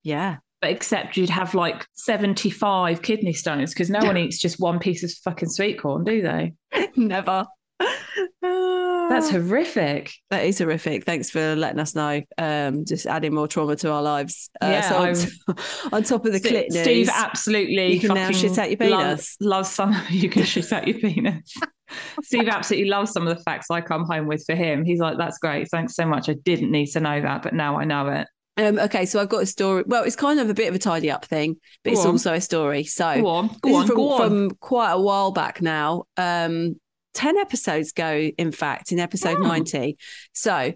yeah, 0.04 0.36
But 0.60 0.70
except 0.70 1.16
you'd 1.16 1.30
have 1.30 1.54
like 1.54 1.86
75 1.94 3.00
kidney 3.02 3.32
stones 3.32 3.72
because 3.72 3.90
no 3.90 3.98
one 4.02 4.16
eats 4.16 4.38
just 4.38 4.58
one 4.60 4.78
piece 4.78 5.02
of 5.04 5.10
fucking 5.24 5.48
sweet 5.50 5.80
corn, 5.80 6.04
do 6.04 6.22
they? 6.22 6.54
never. 6.96 7.46
That's 9.08 9.30
horrific. 9.30 10.12
That 10.30 10.44
is 10.44 10.58
horrific. 10.58 11.04
Thanks 11.04 11.30
for 11.30 11.54
letting 11.56 11.80
us 11.80 11.94
know. 11.94 12.22
Um, 12.36 12.84
just 12.84 13.06
adding 13.06 13.34
more 13.34 13.48
trauma 13.48 13.76
to 13.76 13.90
our 13.92 14.02
lives. 14.02 14.50
Uh, 14.60 14.66
Yeah, 14.66 14.88
so 14.88 14.96
on, 14.96 15.02
I'm- 15.08 15.56
on 15.92 16.02
top 16.02 16.24
of 16.26 16.32
the 16.32 16.40
clit 16.40 16.70
news, 16.70 16.82
Steve 16.82 17.08
absolutely 17.12 17.94
you 17.94 18.00
can 18.00 18.14
now 18.14 18.30
shit 18.30 18.58
out 18.58 18.70
your 18.70 18.90
love- 18.90 19.00
penis. 19.18 19.36
Loves 19.40 19.70
some. 19.70 19.96
You 20.10 20.28
can 20.28 20.44
shit 20.44 20.72
out 20.72 20.86
your 20.86 20.98
penis. 20.98 21.54
Steve 22.22 22.48
absolutely 22.48 22.88
loves 22.90 23.12
some 23.12 23.26
of 23.26 23.36
the 23.36 23.42
facts 23.44 23.70
I 23.70 23.80
come 23.80 24.04
home 24.04 24.26
with 24.26 24.44
for 24.44 24.54
him. 24.54 24.84
He's 24.84 24.98
like, 25.00 25.16
"That's 25.16 25.38
great, 25.38 25.70
thanks 25.70 25.94
so 25.94 26.04
much. 26.04 26.28
I 26.28 26.34
didn't 26.34 26.70
need 26.70 26.88
to 26.88 27.00
know 27.00 27.20
that, 27.22 27.42
but 27.42 27.54
now 27.54 27.78
I 27.78 27.84
know 27.84 28.08
it." 28.08 28.26
Um, 28.58 28.78
okay, 28.80 29.06
so 29.06 29.20
I've 29.20 29.28
got 29.30 29.42
a 29.44 29.46
story. 29.46 29.84
Well, 29.86 30.02
it's 30.02 30.16
kind 30.16 30.38
of 30.40 30.50
a 30.50 30.54
bit 30.54 30.68
of 30.68 30.74
a 30.74 30.78
tidy 30.78 31.10
up 31.10 31.24
thing, 31.24 31.56
but 31.84 31.92
Go 31.94 31.96
it's 31.96 32.04
on. 32.04 32.10
also 32.12 32.34
a 32.34 32.40
story. 32.42 32.84
So 32.84 33.20
Go 33.22 33.26
on, 33.28 33.50
go 33.62 33.74
on, 33.76 33.86
from, 33.86 33.96
go 33.96 34.10
on. 34.12 34.18
from 34.28 34.50
quite 34.60 34.90
a 34.90 35.00
while 35.00 35.30
back 35.30 35.62
now. 35.62 36.04
Um, 36.18 36.78
10 37.18 37.36
episodes 37.36 37.90
go, 37.92 38.12
in 38.38 38.52
fact, 38.52 38.92
in 38.92 39.00
episode 39.00 39.38
Oh. 39.38 39.46
90. 39.48 39.96
So 40.32 40.72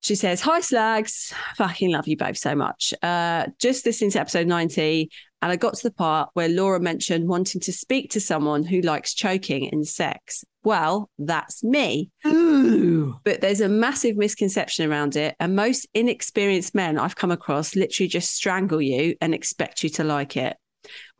she 0.00 0.14
says, 0.14 0.40
Hi, 0.40 0.60
Slags. 0.60 1.32
Fucking 1.56 1.90
love 1.92 2.08
you 2.08 2.16
both 2.16 2.38
so 2.38 2.54
much. 2.54 2.94
Uh, 3.02 3.46
just 3.60 3.84
listening 3.84 4.10
to 4.12 4.20
episode 4.20 4.46
90, 4.46 5.10
and 5.42 5.52
I 5.52 5.56
got 5.56 5.74
to 5.74 5.82
the 5.82 5.92
part 5.92 6.30
where 6.32 6.48
Laura 6.48 6.80
mentioned 6.80 7.28
wanting 7.28 7.60
to 7.60 7.72
speak 7.72 8.10
to 8.12 8.20
someone 8.20 8.64
who 8.64 8.80
likes 8.80 9.12
choking 9.12 9.66
in 9.66 9.84
sex. 9.84 10.44
Well, 10.64 11.10
that's 11.18 11.62
me. 11.62 12.10
Ooh. 12.26 13.16
But 13.24 13.42
there's 13.42 13.60
a 13.60 13.68
massive 13.68 14.16
misconception 14.16 14.90
around 14.90 15.16
it. 15.16 15.34
And 15.38 15.54
most 15.54 15.86
inexperienced 15.92 16.74
men 16.74 16.98
I've 16.98 17.16
come 17.16 17.30
across 17.32 17.76
literally 17.76 18.08
just 18.08 18.32
strangle 18.34 18.80
you 18.80 19.16
and 19.20 19.34
expect 19.34 19.82
you 19.84 19.90
to 19.90 20.04
like 20.04 20.36
it, 20.36 20.56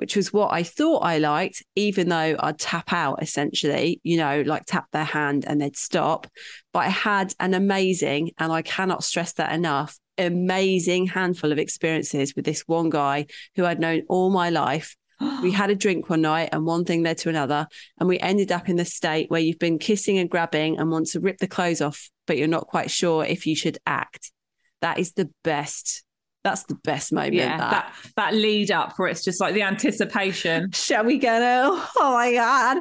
which 0.03 0.17
was 0.17 0.33
what 0.33 0.53
I 0.53 0.65
thought 0.65 1.05
I 1.05 1.19
liked, 1.19 1.63
even 1.77 2.09
though 2.09 2.35
I'd 2.37 2.59
tap 2.59 2.93
out 2.93 3.23
essentially, 3.23 4.01
you 4.03 4.17
know, 4.17 4.43
like 4.45 4.65
tap 4.67 4.87
their 4.91 5.05
hand 5.05 5.45
and 5.47 5.61
they'd 5.61 5.77
stop. 5.77 6.27
But 6.73 6.81
I 6.81 6.89
had 6.89 7.33
an 7.39 7.55
amazing, 7.55 8.33
and 8.37 8.51
I 8.51 8.63
cannot 8.63 9.05
stress 9.05 9.35
that 9.35 9.53
enough, 9.53 9.97
amazing 10.19 11.07
handful 11.07 11.53
of 11.53 11.59
experiences 11.61 12.35
with 12.35 12.45
this 12.45 12.65
one 12.67 12.91
guy 12.91 13.27
who 13.55 13.65
I'd 13.65 13.79
known 13.79 14.03
all 14.09 14.29
my 14.31 14.51
life 14.51 14.97
we 15.41 15.53
had 15.61 15.71
a 15.71 15.77
drink 15.77 16.11
one 16.11 16.23
night 16.23 16.49
and 16.51 16.67
one 16.67 16.85
thing 16.85 17.05
led 17.05 17.19
to 17.19 17.29
another 17.29 17.69
and 18.01 18.09
we 18.09 18.19
ended 18.19 18.51
up 18.51 18.69
in 18.69 18.75
the 18.75 18.85
state 18.85 19.31
where 19.31 19.41
you've 19.41 19.61
been 19.61 19.79
kissing 19.79 20.19
and 20.19 20.29
grabbing 20.29 20.79
and 20.79 20.91
want 20.91 21.07
to 21.07 21.21
rip 21.21 21.39
the 21.39 21.47
clothes 21.47 21.81
off 21.81 22.11
but 22.27 22.37
you're 22.37 22.49
not 22.49 22.67
quite 22.67 22.91
sure 22.91 23.25
if 23.25 23.47
you 23.47 23.55
should 23.55 23.79
act 23.87 24.33
that 24.81 24.99
is 24.99 25.13
the 25.13 25.31
best 25.45 26.03
that's 26.45 26.65
the 26.65 26.75
best 26.77 27.13
moment 27.13 27.35
yeah, 27.35 27.57
that. 27.57 27.71
that 27.71 27.95
that 28.17 28.35
lead 28.35 28.71
up 28.71 28.99
where 28.99 29.09
it's 29.09 29.25
just 29.25 29.41
like 29.41 29.55
the 29.55 29.63
anticipation. 29.63 30.71
shall 30.73 31.05
we 31.05 31.19
go 31.19 31.39
now 31.39 31.87
oh 31.97 32.13
my 32.13 32.33
god 32.33 32.79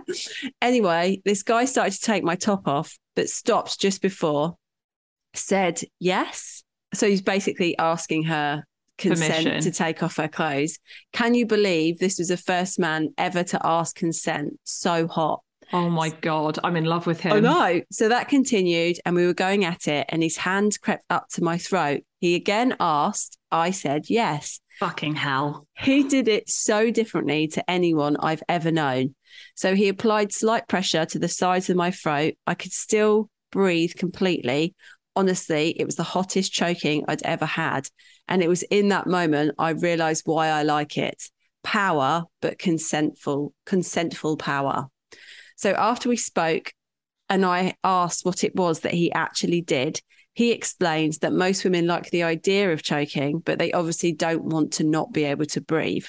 anyway 0.62 1.22
this 1.26 1.44
guy 1.44 1.66
started 1.66 1.92
to 1.92 2.02
take 2.02 2.24
my 2.24 2.36
top 2.36 2.68
off 2.68 2.98
but 3.16 3.30
stopped 3.30 3.80
just 3.80 4.02
before 4.02 4.56
said 5.34 5.82
yes 6.00 6.64
so 6.94 7.08
he's 7.08 7.22
basically 7.22 7.78
asking 7.78 8.24
her 8.24 8.64
consent 8.98 9.46
Permission. 9.46 9.62
to 9.62 9.72
take 9.72 10.04
off 10.04 10.18
her 10.18 10.28
clothes 10.28 10.78
can 11.14 11.34
you 11.34 11.46
believe 11.46 12.00
this 12.00 12.20
was 12.20 12.28
the 12.28 12.38
first 12.38 12.80
man 12.80 13.14
ever 13.18 13.44
to 13.44 13.60
ask 13.66 13.96
consent 13.96 14.60
so 14.64 15.08
hot 15.08 15.42
Oh 15.74 15.90
my 15.90 16.10
god, 16.10 16.60
I'm 16.64 16.76
in 16.76 16.86
love 16.86 17.08
with 17.08 17.22
him. 17.22 17.32
Oh 17.32 17.40
no. 17.40 17.82
So 17.92 18.10
that 18.10 18.28
continued 18.28 18.98
and 19.06 19.16
we 19.16 19.26
were 19.26 19.34
going 19.34 19.64
at 19.64 19.88
it 19.88 20.06
and 20.10 20.22
his 20.22 20.38
hand 20.38 20.80
crept 20.82 21.06
up 21.10 21.30
to 21.34 21.44
my 21.44 21.58
throat. 21.58 22.04
He 22.20 22.36
again 22.36 22.76
asked. 22.80 23.38
I 23.52 23.72
said 23.72 24.10
yes. 24.10 24.60
Fucking 24.80 25.16
hell. 25.16 25.68
He 25.78 26.04
did 26.04 26.28
it 26.28 26.50
so 26.50 26.90
differently 26.92 27.48
to 27.50 27.70
anyone 27.70 28.18
I've 28.18 28.44
ever 28.50 28.72
known. 28.72 29.16
So 29.56 29.76
he 29.76 29.88
applied 29.88 30.32
slight 30.32 30.68
pressure 30.68 31.06
to 31.06 31.20
the 31.20 31.28
sides 31.28 31.70
of 31.70 31.78
my 31.78 31.92
throat. 31.92 32.36
I 32.48 32.54
could 32.54 32.74
still 32.74 33.30
breathe 33.52 33.94
completely. 33.96 34.76
Honestly, 35.16 35.76
it 35.78 35.86
was 35.86 35.96
the 35.96 36.04
hottest 36.04 36.52
choking 36.52 37.06
I'd 37.08 37.24
ever 37.24 37.46
had. 37.46 37.88
And 38.28 38.42
it 38.42 38.48
was 38.48 38.64
in 38.64 38.90
that 38.90 39.08
moment 39.08 39.56
I 39.58 39.72
realized 39.72 40.24
why 40.26 40.48
I 40.48 40.64
like 40.64 40.98
it. 40.98 41.22
Power, 41.64 42.26
but 42.42 42.58
consentful, 42.58 43.54
consentful 43.66 44.38
power. 44.40 44.88
So 45.62 45.74
after 45.74 46.10
we 46.10 46.18
spoke 46.18 46.74
and 47.30 47.46
I 47.46 47.76
asked 47.84 48.26
what 48.26 48.44
it 48.44 48.56
was 48.56 48.80
that 48.80 48.96
he 48.96 49.12
actually 49.12 49.62
did, 49.62 50.02
he 50.34 50.52
explained 50.52 51.20
that 51.22 51.34
most 51.34 51.64
women 51.64 51.86
like 51.86 52.10
the 52.10 52.24
idea 52.24 52.74
of 52.74 52.82
choking, 52.82 53.38
but 53.38 53.60
they 53.60 53.72
obviously 53.72 54.12
don't 54.12 54.46
want 54.46 54.74
to 54.74 54.84
not 54.84 55.14
be 55.14 55.24
able 55.24 55.46
to 55.46 55.62
breathe. 55.62 56.08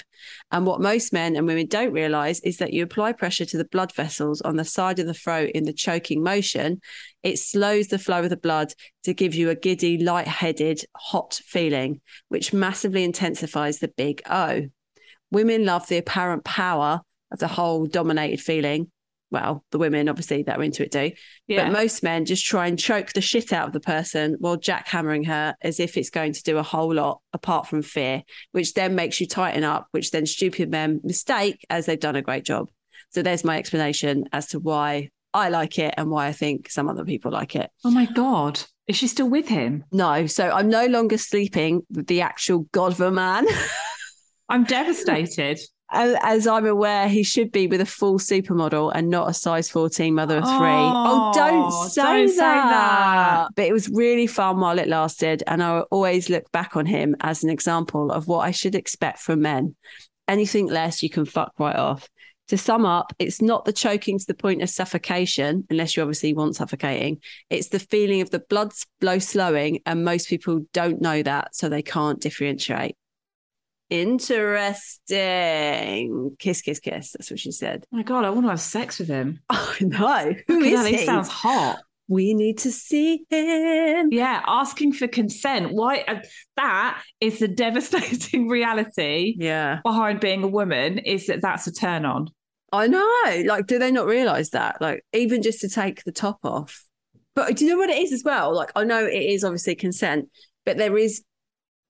And 0.49 0.65
what 0.65 0.81
most 0.81 1.13
men 1.13 1.35
and 1.35 1.45
women 1.45 1.67
don't 1.67 1.91
realize 1.91 2.39
is 2.39 2.57
that 2.57 2.73
you 2.73 2.81
apply 2.81 3.11
pressure 3.11 3.45
to 3.45 3.57
the 3.57 3.65
blood 3.65 3.93
vessels 3.93 4.41
on 4.41 4.55
the 4.55 4.65
side 4.65 4.97
of 4.97 5.05
the 5.05 5.13
throat 5.13 5.51
in 5.53 5.65
the 5.65 5.73
choking 5.73 6.23
motion. 6.23 6.81
It 7.21 7.37
slows 7.37 7.89
the 7.89 7.99
flow 7.99 8.23
of 8.23 8.31
the 8.31 8.37
blood 8.37 8.73
to 9.03 9.13
give 9.13 9.35
you 9.35 9.51
a 9.51 9.55
giddy, 9.55 9.99
lightheaded, 9.99 10.83
hot 10.97 11.39
feeling, 11.45 12.01
which 12.29 12.53
massively 12.53 13.03
intensifies 13.03 13.77
the 13.77 13.89
big 13.89 14.23
O. 14.27 14.63
Women 15.29 15.63
love 15.63 15.87
the 15.89 15.99
apparent 15.99 16.43
power 16.43 17.01
of 17.31 17.37
the 17.37 17.49
whole 17.49 17.85
dominated 17.85 18.41
feeling. 18.41 18.89
Well, 19.33 19.65
the 19.71 19.79
women 19.79 20.07
obviously 20.07 20.43
that 20.43 20.59
are 20.59 20.63
into 20.63 20.83
it 20.83 20.91
do. 20.91 21.11
Yeah. 21.47 21.65
But 21.65 21.73
most 21.73 22.03
men 22.03 22.23
just 22.23 22.45
try 22.45 22.67
and 22.67 22.77
choke 22.77 23.13
the 23.13 23.19
shit 23.19 23.51
out 23.51 23.67
of 23.67 23.73
the 23.73 23.79
person 23.79 24.37
while 24.39 24.57
jackhammering 24.57 25.25
her 25.25 25.55
as 25.61 25.79
if 25.79 25.97
it's 25.97 26.11
going 26.11 26.33
to 26.33 26.43
do 26.43 26.59
a 26.59 26.63
whole 26.63 26.93
lot 26.93 27.19
apart 27.33 27.67
from 27.67 27.81
fear, 27.81 28.21
which 28.51 28.75
then 28.75 28.93
makes 28.93 29.19
you 29.19 29.27
tighten 29.27 29.63
up, 29.63 29.87
which 29.89 30.11
then 30.11 30.27
stupid 30.27 30.69
men 30.69 31.01
mistake 31.03 31.65
as 31.71 31.87
they've 31.87 31.99
done 31.99 32.15
a 32.15 32.21
great 32.21 32.45
job. 32.45 32.69
So 33.09 33.23
there's 33.23 33.43
my 33.43 33.57
explanation 33.57 34.25
as 34.31 34.47
to 34.49 34.59
why 34.59 35.09
I 35.33 35.49
like 35.49 35.79
it 35.79 35.95
and 35.97 36.11
why 36.11 36.27
I 36.27 36.31
think 36.31 36.69
some 36.69 36.87
other 36.87 37.03
people 37.03 37.31
like 37.31 37.55
it. 37.55 37.71
oh 37.83 37.91
my 37.91 38.05
god. 38.05 38.61
Is 38.85 38.97
she 38.97 39.07
still 39.07 39.29
with 39.29 39.47
him? 39.47 39.85
No, 39.91 40.27
so 40.27 40.51
I'm 40.51 40.69
no 40.69 40.85
longer 40.85 41.17
sleeping 41.17 41.81
with 41.89 42.05
the 42.05 42.21
actual 42.21 42.67
god 42.71 42.91
of 42.91 43.01
a 43.01 43.11
man. 43.11 43.47
I'm 44.49 44.65
devastated. 44.65 45.59
As, 45.91 46.47
I'm 46.47 46.65
aware, 46.65 47.07
he 47.07 47.21
should 47.21 47.51
be 47.51 47.67
with 47.67 47.79
a 47.79 47.85
full 47.85 48.17
supermodel 48.17 48.91
and 48.95 49.09
not 49.09 49.29
a 49.29 49.33
size 49.33 49.69
14 49.69 50.13
mother 50.15 50.37
of 50.37 50.43
three. 50.43 50.51
Oh, 50.57 51.31
don't 51.35 51.71
Oh, 51.71 51.87
say, 51.87 52.01
don't 52.01 52.29
say 52.29 52.37
that. 52.37 52.69
that. 52.69 53.47
But 53.55 53.65
it 53.65 53.73
was 53.73 53.89
really 53.89 54.25
fun 54.25 54.59
while 54.59 54.79
it 54.79 54.87
lasted. 54.87 55.43
And 55.45 55.61
I 55.61 55.81
always 55.91 56.29
look 56.31 56.51
back 56.51 56.75
on 56.75 56.87
him 56.87 57.15
as 57.21 57.43
an 57.43 57.51
example 57.51 58.11
of 58.11 58.27
what 58.27 58.39
I 58.39 58.51
should 58.51 58.73
expect 58.73 59.19
from 59.19 59.41
men. 59.41 59.75
Anything 60.27 60.67
less, 60.67 61.03
you 61.03 61.09
can 61.11 61.25
fuck 61.25 61.53
right 61.59 61.75
off. 61.75 62.09
To 62.49 62.57
sum 62.57 62.85
up, 62.85 63.13
it's 63.19 63.41
not 63.41 63.65
the 63.65 63.71
choking 63.73 64.17
to 64.19 64.25
the 64.25 64.33
point 64.33 64.61
of 64.63 64.69
suffocation, 64.69 65.65
unless 65.69 65.95
you 65.95 66.01
obviously 66.03 66.33
want 66.33 66.55
suffocating. 66.55 67.19
It's 67.49 67.69
the 67.69 67.79
feeling 67.79 68.21
of 68.21 68.31
the 68.31 68.39
blood 68.39 68.73
flow 68.99 69.19
slowing, 69.19 69.79
and 69.85 70.03
most 70.03 70.27
people 70.27 70.65
don't 70.73 71.01
know 71.01 71.21
that, 71.23 71.55
so 71.55 71.69
they 71.69 71.81
can't 71.83 72.19
differentiate. 72.19 72.95
Interesting. 75.09 76.35
Kiss, 76.39 76.61
kiss, 76.61 76.79
kiss. 76.79 77.11
That's 77.11 77.29
what 77.29 77.39
she 77.39 77.51
said. 77.51 77.85
Oh 77.91 77.97
my 77.97 78.03
god, 78.03 78.25
I 78.25 78.29
want 78.29 78.45
to 78.45 78.49
have 78.49 78.59
sex 78.61 78.99
with 78.99 79.07
him. 79.07 79.39
Oh 79.49 79.75
no, 79.81 80.33
who 80.47 80.59
Look 80.59 80.73
that, 80.73 80.85
he? 80.87 80.97
He 80.97 81.05
sounds 81.05 81.27
hot. 81.29 81.79
we 82.07 82.33
need 82.35 82.59
to 82.59 82.71
see 82.71 83.25
him. 83.29 84.09
Yeah, 84.11 84.41
asking 84.45 84.93
for 84.93 85.07
consent. 85.07 85.73
Why? 85.73 86.03
Uh, 86.07 86.19
that 86.57 87.01
is 87.19 87.39
the 87.39 87.47
devastating 87.63 88.47
reality 88.49 89.35
Yeah, 89.37 89.79
behind 89.83 90.19
being 90.19 90.43
a 90.43 90.47
woman. 90.47 90.99
Is 90.99 91.27
that 91.27 91.41
that's 91.41 91.65
a 91.67 91.71
turn 91.73 92.05
on? 92.05 92.29
I 92.71 92.87
know. 92.87 93.43
Like, 93.47 93.67
do 93.67 93.79
they 93.79 93.91
not 93.91 94.05
realize 94.07 94.51
that? 94.51 94.79
Like, 94.81 95.03
even 95.13 95.41
just 95.41 95.61
to 95.61 95.69
take 95.69 96.03
the 96.03 96.11
top 96.11 96.39
off. 96.43 96.85
But 97.35 97.55
do 97.57 97.65
you 97.65 97.71
know 97.71 97.77
what 97.77 97.89
it 97.89 97.97
is 97.97 98.11
as 98.13 98.23
well? 98.23 98.55
Like, 98.55 98.71
I 98.75 98.83
know 98.83 99.05
it 99.05 99.13
is 99.13 99.43
obviously 99.43 99.75
consent, 99.75 100.29
but 100.65 100.77
there 100.77 100.95
is, 100.97 101.23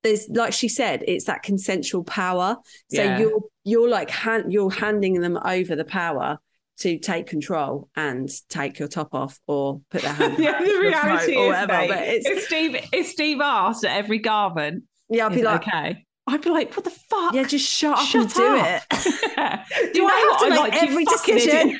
there's 0.03 0.27
like 0.29 0.53
she 0.53 0.67
said, 0.67 1.03
it's 1.07 1.25
that 1.25 1.43
consensual 1.43 2.03
power. 2.03 2.57
So 2.93 3.01
Yeah. 3.03 3.19
you're 3.19 3.41
you're 3.63 3.89
like 3.89 4.09
hand 4.09 4.51
you're 4.51 4.71
handing 4.71 5.21
them 5.21 5.37
over 5.43 5.75
the 5.75 5.85
power 5.85 6.37
to 6.79 6.97
take 6.97 7.27
control 7.27 7.87
and 7.95 8.29
take 8.49 8.79
your 8.79 8.87
top 8.87 9.13
off 9.13 9.39
or 9.47 9.81
put 9.89 10.01
their 10.01 10.13
hand. 10.13 10.37
yeah, 10.39 10.59
the 10.59 10.65
reality 10.79 11.33
throat 11.33 11.37
or 11.37 11.43
is, 11.43 11.47
whatever. 11.49 11.73
mate, 11.73 11.87
But 11.89 11.99
it's 12.03 12.25
if 12.27 12.43
Steve 12.43 12.75
if 12.91 13.07
Steve 13.07 13.39
asked 13.41 13.85
at 13.85 13.95
every 13.97 14.19
garment, 14.19 14.83
yeah, 15.09 15.25
I'll 15.25 15.31
is 15.31 15.37
be 15.37 15.43
like, 15.43 15.67
okay. 15.67 16.05
I'd 16.25 16.41
be 16.41 16.49
like, 16.49 16.73
what 16.75 16.85
the 16.85 16.89
fuck? 17.09 17.33
yeah, 17.33 17.43
just 17.43 17.67
shut 17.69 17.97
up 17.99 18.05
Shut 18.07 18.21
and 18.23 18.33
do 18.33 18.57
up. 18.57 18.81
it. 18.91 19.93
Do 19.93 19.99
Do 19.99 20.05
I 20.07 20.29
have 20.31 20.39
to 20.39 20.49
make 20.49 20.59
like, 20.59 20.83
every 20.83 21.03
decision? 21.05 21.79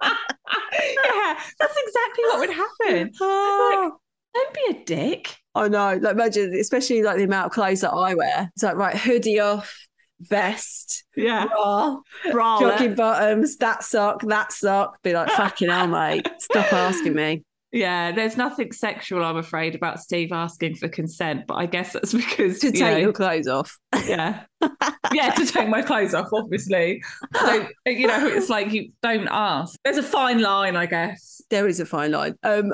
yeah, 0.00 1.40
that's 1.58 1.76
exactly 1.86 2.24
what 2.24 2.38
would 2.40 2.50
happen. 2.50 3.10
Oh. 3.20 3.92
Don't 4.34 4.54
be 4.54 4.60
a 4.70 4.84
dick. 4.84 5.36
I 5.54 5.68
know. 5.68 5.98
Like 6.00 6.12
imagine, 6.12 6.54
especially 6.54 7.02
like 7.02 7.16
the 7.16 7.24
amount 7.24 7.46
of 7.46 7.52
clothes 7.52 7.80
that 7.82 7.90
I 7.92 8.14
wear. 8.14 8.50
It's 8.54 8.62
like 8.62 8.76
right, 8.76 8.96
hoodie 8.96 9.40
off, 9.40 9.74
vest, 10.20 11.04
Yeah, 11.16 11.46
bra, 11.46 12.00
bralette. 12.32 12.60
jogging 12.60 12.94
bottoms, 12.94 13.56
that 13.58 13.84
sock, 13.84 14.22
that 14.22 14.52
sock. 14.52 15.00
Be 15.02 15.12
like, 15.12 15.30
fucking 15.36 15.68
hell, 15.70 15.86
mate. 15.86 16.28
Stop 16.38 16.72
asking 16.72 17.14
me. 17.14 17.44
Yeah, 17.72 18.12
there's 18.12 18.36
nothing 18.36 18.70
sexual, 18.70 19.24
I'm 19.24 19.36
afraid, 19.36 19.74
about 19.74 19.98
Steve 20.00 20.30
asking 20.30 20.76
for 20.76 20.88
consent, 20.88 21.48
but 21.48 21.54
I 21.54 21.66
guess 21.66 21.92
that's 21.92 22.12
because 22.14 22.60
to 22.60 22.68
you 22.68 22.72
take 22.72 22.80
know, 22.80 22.96
your 22.98 23.12
clothes 23.12 23.48
off. 23.48 23.76
yeah, 24.06 24.44
yeah, 25.12 25.30
to 25.34 25.44
take 25.44 25.68
my 25.68 25.82
clothes 25.82 26.14
off, 26.14 26.28
obviously. 26.32 27.02
So, 27.34 27.66
you 27.86 28.06
know, 28.06 28.28
it's 28.28 28.48
like 28.48 28.70
you 28.70 28.92
don't 29.02 29.26
ask. 29.28 29.76
There's 29.84 29.96
a 29.98 30.04
fine 30.04 30.40
line, 30.40 30.76
I 30.76 30.86
guess. 30.86 31.40
There 31.50 31.66
is 31.66 31.80
a 31.80 31.86
fine 31.86 32.12
line. 32.12 32.36
Um, 32.44 32.72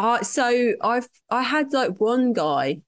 I 0.00 0.22
so 0.22 0.72
I've 0.82 1.08
I 1.30 1.42
had 1.42 1.72
like 1.72 2.00
one 2.00 2.32
guy, 2.32 2.80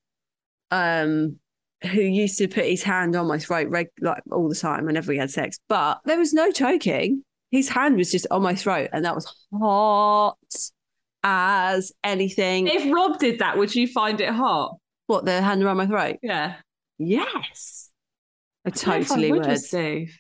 um, 0.71 1.37
who 1.83 2.01
used 2.01 2.39
to 2.39 2.49
put 2.49 2.65
his 2.65 2.83
hand 2.83 3.17
on 3.17 3.27
my 3.27 3.39
throat 3.39 3.69
reg- 3.69 3.89
like 4.01 4.23
all 4.31 4.49
the 4.49 4.55
time 4.55 4.85
whenever 4.87 5.11
we 5.11 5.19
had 5.19 5.31
sex, 5.31 5.59
but 5.69 6.01
there 6.05 6.19
was 6.19 6.33
no 6.33 6.51
choking. 6.51 7.23
His 7.51 7.69
hand 7.69 7.97
was 7.97 8.11
just 8.11 8.27
on 8.31 8.43
my 8.43 8.55
throat, 8.55 8.89
and 8.93 9.05
that 9.05 9.15
was 9.15 9.47
hot 9.53 10.37
as 11.23 11.93
anything. 12.03 12.67
If 12.67 12.93
Rob 12.93 13.19
did 13.19 13.39
that, 13.41 13.57
would 13.59 13.75
you 13.75 13.87
find 13.87 14.21
it 14.21 14.31
hot? 14.31 14.77
what 15.07 15.25
the 15.27 15.43
hand 15.43 15.63
around 15.63 15.77
my 15.77 15.87
throat? 15.87 16.17
Yeah, 16.23 16.55
Yes, 16.99 17.91
I 18.65 18.69
I 18.69 18.71
if 18.71 18.89
I 18.89 19.01
totally 19.03 19.33
would 19.33 19.47
would. 19.47 19.59
Steve. 19.59 20.19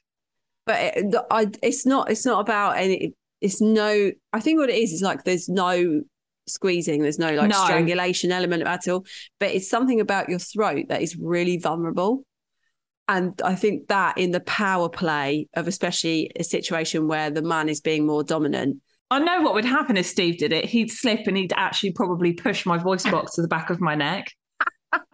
but 0.66 0.80
it, 0.80 1.14
I, 1.30 1.46
it's 1.62 1.87
not 1.87 2.11
it's 2.11 2.26
not 2.26 2.40
about 2.40 2.76
any 2.76 3.14
it's 3.40 3.61
no 3.61 4.11
i 4.32 4.40
think 4.40 4.58
what 4.58 4.68
it 4.70 4.76
is 4.76 4.92
is 4.92 5.02
like 5.02 5.25
there's 5.25 5.49
no 5.49 6.02
squeezing 6.46 7.02
there's 7.02 7.18
no 7.18 7.32
like 7.32 7.50
No. 7.50 7.64
strangulation 7.64 8.32
element 8.32 8.62
at 8.64 8.88
all 8.88 9.04
but 9.38 9.50
it's 9.50 9.68
something 9.68 10.00
about 10.00 10.28
your 10.28 10.38
throat 10.38 10.87
that 10.88 11.02
is 11.02 11.16
really 11.16 11.58
vulnerable 11.58 12.25
and 13.08 13.40
i 13.44 13.54
think 13.54 13.88
that 13.88 14.18
in 14.18 14.32
the 14.32 14.40
power 14.40 14.88
play 14.88 15.49
of 15.54 15.68
especially 15.68 16.30
a 16.37 16.44
situation 16.44 17.06
where 17.08 17.30
the 17.30 17.42
man 17.42 17.68
is 17.68 17.80
being 17.80 18.06
more 18.06 18.25
dominant 18.25 18.78
I 19.11 19.18
know 19.18 19.42
what 19.42 19.52
would 19.52 19.66
happen 19.66 19.99
if 19.99 20.06
Steve 20.06 20.38
did 20.38 20.54
it. 20.54 20.64
He'd 20.64 20.90
slip 20.90 21.26
and 21.26 21.37
he'd 21.37 21.52
actually 21.54 21.92
probably 21.92 22.32
push 22.32 22.64
my 22.64 22.78
voice 22.78 23.02
box 23.02 23.34
to 23.34 23.42
the 23.42 23.49
back 23.49 23.68
of 23.68 23.78
my 23.78 23.94
neck. 23.94 24.32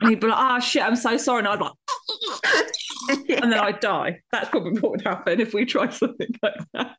And 0.00 0.08
he'd 0.08 0.20
be 0.20 0.28
like, 0.28 0.37
oh 0.38 0.61
shit, 0.61 0.85
I'm 0.85 0.94
so 0.94 1.16
sorry. 1.16 1.40
And 1.40 1.49
I'd 1.49 1.58
be 1.58 1.64
like, 1.64 3.42
and 3.42 3.52
then 3.52 3.58
I'd 3.58 3.80
die. 3.80 4.20
That's 4.30 4.50
probably 4.50 4.78
what 4.80 4.92
would 4.92 5.02
happen 5.02 5.40
if 5.40 5.52
we 5.52 5.64
tried 5.64 5.94
something 5.94 6.28
like 6.44 6.54
that. 6.75 6.94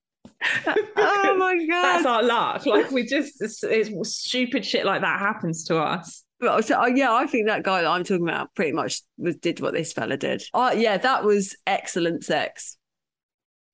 Oh 0.66 1.36
my 1.38 1.58
god, 1.70 1.84
That's 1.84 2.06
our 2.06 2.24
luck. 2.24 2.66
Like 2.66 2.92
we 2.92 3.06
just, 3.06 3.42
it's, 3.42 3.64
it's 3.64 3.90
stupid 4.10 4.66
shit 4.66 4.86
like 4.86 5.02
that 5.02 5.20
happens 5.20 5.64
to 5.66 5.78
us. 5.78 6.24
But 6.40 6.64
so, 6.64 6.82
uh, 6.82 6.86
yeah 6.86 7.12
i 7.14 7.28
think 7.28 7.48
that 7.48 7.64
guy 7.64 7.82
that 7.82 7.90
i'm 7.90 8.06
talking 8.06 8.24
about 8.26 8.56
pretty 8.56 8.72
much 8.72 9.02
was 9.18 9.36
did 9.36 9.60
what 9.60 9.74
this 9.74 9.92
fella 9.92 10.16
did 10.16 10.42
oh 10.54 10.72
yeah 10.72 10.96
that 10.96 11.26
was 11.26 11.54
excellent 11.68 12.24
sex 12.24 12.78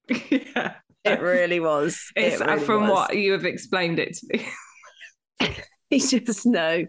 yeah. 0.09 0.73
it 1.03 1.21
really 1.21 1.59
was 1.59 2.11
It's 2.15 2.41
It 2.41 2.45
really 2.47 2.63
from 2.65 2.81
was. 2.83 2.89
what 2.89 3.15
you 3.15 3.33
have 3.33 3.45
explained 3.45 3.99
it 3.99 4.15
to 4.15 4.27
me. 5.39 5.55
he 5.91 5.99
just 5.99 6.47
know 6.47 6.85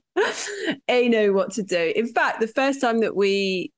he 0.88 1.08
knew 1.10 1.34
what 1.34 1.52
to 1.52 1.62
do 1.62 1.92
in 1.94 2.06
fact 2.06 2.40
the 2.40 2.48
first 2.48 2.80
time 2.80 3.00
that 3.00 3.14
we 3.14 3.70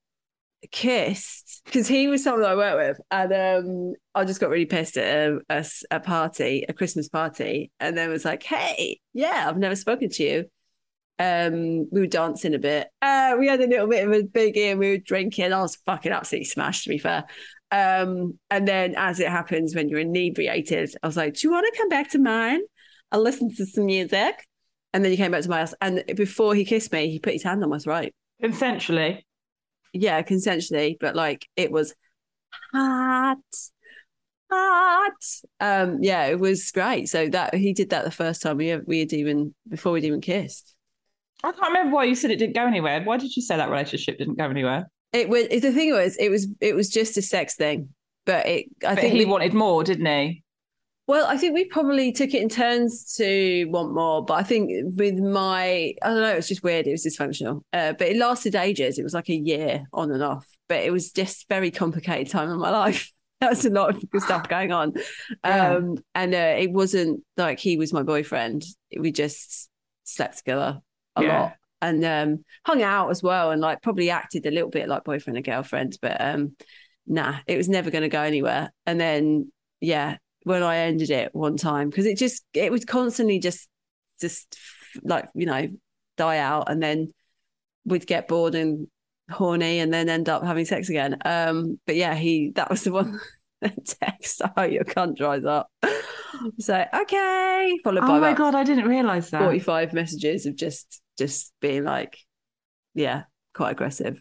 kissed. 0.71 1.61
Because 1.65 1.87
he 1.87 2.07
was 2.07 2.23
someone 2.23 2.41
that 2.41 2.51
i 2.51 2.55
worked 2.55 2.77
with 2.77 3.01
and 3.11 3.33
um 3.33 3.93
i 4.15 4.25
just 4.25 4.39
got 4.39 4.49
really 4.49 4.65
pissed 4.65 4.97
at 4.97 5.39
a 5.49 5.65
a 5.91 5.99
party 5.99 6.65
a 6.67 6.73
christmas 6.73 7.07
party 7.07 7.71
and 7.79 7.95
then 7.95 8.09
was 8.09 8.25
like 8.25 8.41
hey 8.41 8.99
yeah 9.13 9.45
i've 9.47 9.57
never 9.57 9.75
spoken 9.75 10.09
to 10.09 10.23
you. 10.23 10.45
Um 11.19 11.87
we 11.91 12.01
were 12.01 12.07
dancing 12.07 12.55
a 12.55 12.59
bit. 12.59 12.87
Uh 13.01 13.35
we 13.37 13.47
had 13.47 13.61
a 13.61 13.67
little 13.67 13.87
bit 13.87 14.07
of 14.07 14.13
a 14.13 14.23
biggie 14.23 14.71
and 14.71 14.79
we 14.79 14.91
were 14.91 14.97
drinking. 14.97 15.51
I 15.53 15.61
was 15.61 15.75
fucking 15.85 16.11
absolutely 16.11 16.45
smashed 16.45 16.83
to 16.83 16.89
be 16.89 16.97
fair. 16.97 17.25
Um 17.71 18.39
and 18.49 18.67
then 18.67 18.95
as 18.97 19.19
it 19.19 19.29
happens 19.29 19.75
when 19.75 19.89
you're 19.89 19.99
inebriated 19.99 20.95
i 21.03 21.07
was 21.07 21.17
like 21.17 21.35
do 21.35 21.47
you 21.47 21.51
want 21.51 21.67
to 21.71 21.77
come 21.77 21.89
back 21.89 22.09
to 22.11 22.19
mine? 22.19 22.61
I'll 23.11 23.21
listen 23.21 23.53
to 23.55 23.65
some 23.65 23.85
music. 23.85 24.45
And 24.93 25.03
then 25.03 25.11
he 25.11 25.17
came 25.17 25.31
back 25.31 25.43
to 25.43 25.49
my 25.49 25.59
house 25.59 25.73
and 25.81 26.03
before 26.15 26.55
he 26.55 26.65
kissed 26.65 26.91
me 26.91 27.11
he 27.11 27.19
put 27.19 27.33
his 27.33 27.43
hand 27.43 27.63
on 27.63 27.69
my 27.69 27.77
throat. 27.77 28.11
Consensually. 28.41 29.21
Yeah, 29.93 30.21
consensually, 30.21 30.97
but 30.99 31.15
like 31.15 31.47
it 31.55 31.71
was 31.71 31.93
hot, 32.73 33.39
hot. 34.51 35.13
Um, 35.59 35.99
yeah, 36.01 36.25
it 36.25 36.39
was 36.39 36.71
great. 36.71 37.09
So 37.09 37.27
that 37.29 37.53
he 37.55 37.73
did 37.73 37.89
that 37.91 38.05
the 38.05 38.11
first 38.11 38.41
time 38.41 38.57
we 38.57 38.75
we 38.77 38.99
had 39.01 39.13
even 39.13 39.53
before 39.67 39.91
we'd 39.93 40.05
even 40.05 40.21
kissed. 40.21 40.75
I 41.43 41.51
can't 41.51 41.67
remember 41.67 41.95
why 41.95 42.05
you 42.05 42.15
said 42.15 42.31
it 42.31 42.37
didn't 42.37 42.55
go 42.55 42.65
anywhere. 42.65 43.01
Why 43.03 43.17
did 43.17 43.35
you 43.35 43.41
say 43.41 43.57
that 43.57 43.69
relationship 43.69 44.17
didn't 44.17 44.35
go 44.37 44.49
anywhere? 44.49 44.89
It 45.11 45.27
was 45.29 45.47
the 45.47 45.71
thing 45.71 45.91
was 45.91 46.17
it 46.17 46.29
was 46.29 46.47
it 46.61 46.75
was 46.75 46.89
just 46.89 47.17
a 47.17 47.21
sex 47.21 47.55
thing, 47.55 47.89
but 48.25 48.45
it 48.47 48.65
I 48.85 48.95
But 48.95 49.01
think 49.01 49.13
he 49.15 49.25
we, 49.25 49.25
wanted 49.25 49.53
more, 49.53 49.83
didn't 49.83 50.05
he? 50.05 50.43
Well 51.09 51.25
I 51.27 51.37
think 51.37 51.55
we 51.55 51.65
probably 51.65 52.11
took 52.13 52.33
it 52.33 52.41
in 52.41 52.49
turns 52.49 53.15
to 53.17 53.65
want 53.65 53.93
more, 53.93 54.23
but 54.23 54.35
I 54.35 54.43
think 54.43 54.71
with 54.95 55.15
my 55.19 55.93
I 56.03 56.07
don't 56.07 56.21
know 56.21 56.31
it 56.31 56.35
was 56.37 56.47
just 56.47 56.63
weird. 56.63 56.87
It 56.87 56.91
was 56.91 57.03
dysfunctional, 57.05 57.63
uh, 57.73 57.93
but 57.93 58.07
it 58.09 58.17
lasted 58.17 58.55
ages. 58.55 58.99
It 58.99 59.03
was 59.03 59.13
like 59.15 59.29
a 59.29 59.35
year 59.35 59.83
on 59.91 60.11
and 60.11 60.23
off, 60.23 60.47
but 60.69 60.83
it 60.83 60.91
was 60.91 61.11
just 61.11 61.49
very 61.49 61.71
complicated 61.71 62.31
time 62.31 62.49
in 62.51 62.59
my 62.59 62.69
life. 62.83 63.11
That 63.41 63.49
was 63.51 63.65
a 63.65 63.69
lot 63.69 63.95
of 63.95 64.09
good 64.11 64.21
stuff 64.21 64.47
going 64.49 64.71
on. 64.73 64.93
Yeah. 65.45 65.75
Um, 65.75 65.97
and 66.13 66.33
uh, 66.35 66.55
it 66.59 66.71
wasn't 66.71 67.23
like 67.37 67.57
he 67.59 67.77
was 67.77 67.93
my 67.93 68.03
boyfriend. 68.03 68.65
We 68.97 69.11
just 69.13 69.69
slept 70.03 70.39
together 70.39 70.81
a 71.15 71.23
Yeah. 71.23 71.41
lot 71.41 71.53
and 71.81 72.03
um, 72.03 72.45
hung 72.65 72.83
out 72.83 73.09
as 73.09 73.23
well, 73.23 73.51
and 73.51 73.61
like 73.61 73.81
probably 73.81 74.09
acted 74.09 74.45
a 74.45 74.51
little 74.51 74.69
bit 74.69 74.89
like 74.89 75.05
boyfriend 75.05 75.37
and 75.37 75.45
girlfriend. 75.45 75.97
But 76.01 76.19
um, 76.19 76.55
nah, 77.07 77.37
it 77.47 77.55
was 77.57 77.69
never 77.69 77.89
going 77.89 78.01
to 78.03 78.09
go 78.09 78.21
anywhere. 78.21 78.73
And 78.85 78.99
then 78.99 79.51
yeah, 79.79 80.17
when 80.49 80.63
I 80.63 80.77
ended 80.77 81.11
it 81.11 81.29
one 81.33 81.57
time 81.57 81.91
because 81.91 82.07
it 82.07 82.17
just 82.17 82.43
it 82.55 82.71
would 82.71 82.87
constantly 82.87 83.37
just 83.37 83.69
just 84.19 84.57
like 85.03 85.29
you 85.35 85.45
know 85.45 85.67
die 86.17 86.39
out, 86.39 86.71
and 86.71 86.81
then 86.81 87.13
we'd 87.85 88.07
get 88.07 88.27
bored 88.27 88.55
and 88.55 88.87
horny 89.29 89.77
and 89.77 89.93
then 89.93 90.09
end 90.09 90.27
up 90.27 90.43
having 90.43 90.65
sex 90.65 90.89
again. 90.89 91.17
Um, 91.23 91.79
but 91.85 91.95
yeah, 91.95 92.15
he 92.15 92.51
that 92.55 92.67
was 92.67 92.83
the 92.83 92.91
one 92.91 93.19
text, 93.85 94.41
oh 94.57 94.63
your 94.63 94.85
cunt 94.85 95.17
dries 95.17 95.45
up. 95.45 95.69
So 96.57 96.83
okay, 96.93 97.77
followed 97.83 98.01
by 98.01 98.17
Oh 98.17 98.19
my 98.19 98.33
god, 98.33 98.55
I 98.55 98.63
didn't 98.63 98.87
realise 98.87 99.29
that. 99.29 99.43
45 99.43 99.93
messages 99.93 100.47
of 100.47 100.55
just 100.55 100.99
just 101.19 101.53
being 101.61 101.83
like, 101.83 102.17
yeah, 102.95 103.23
quite 103.53 103.71
aggressive. 103.73 104.19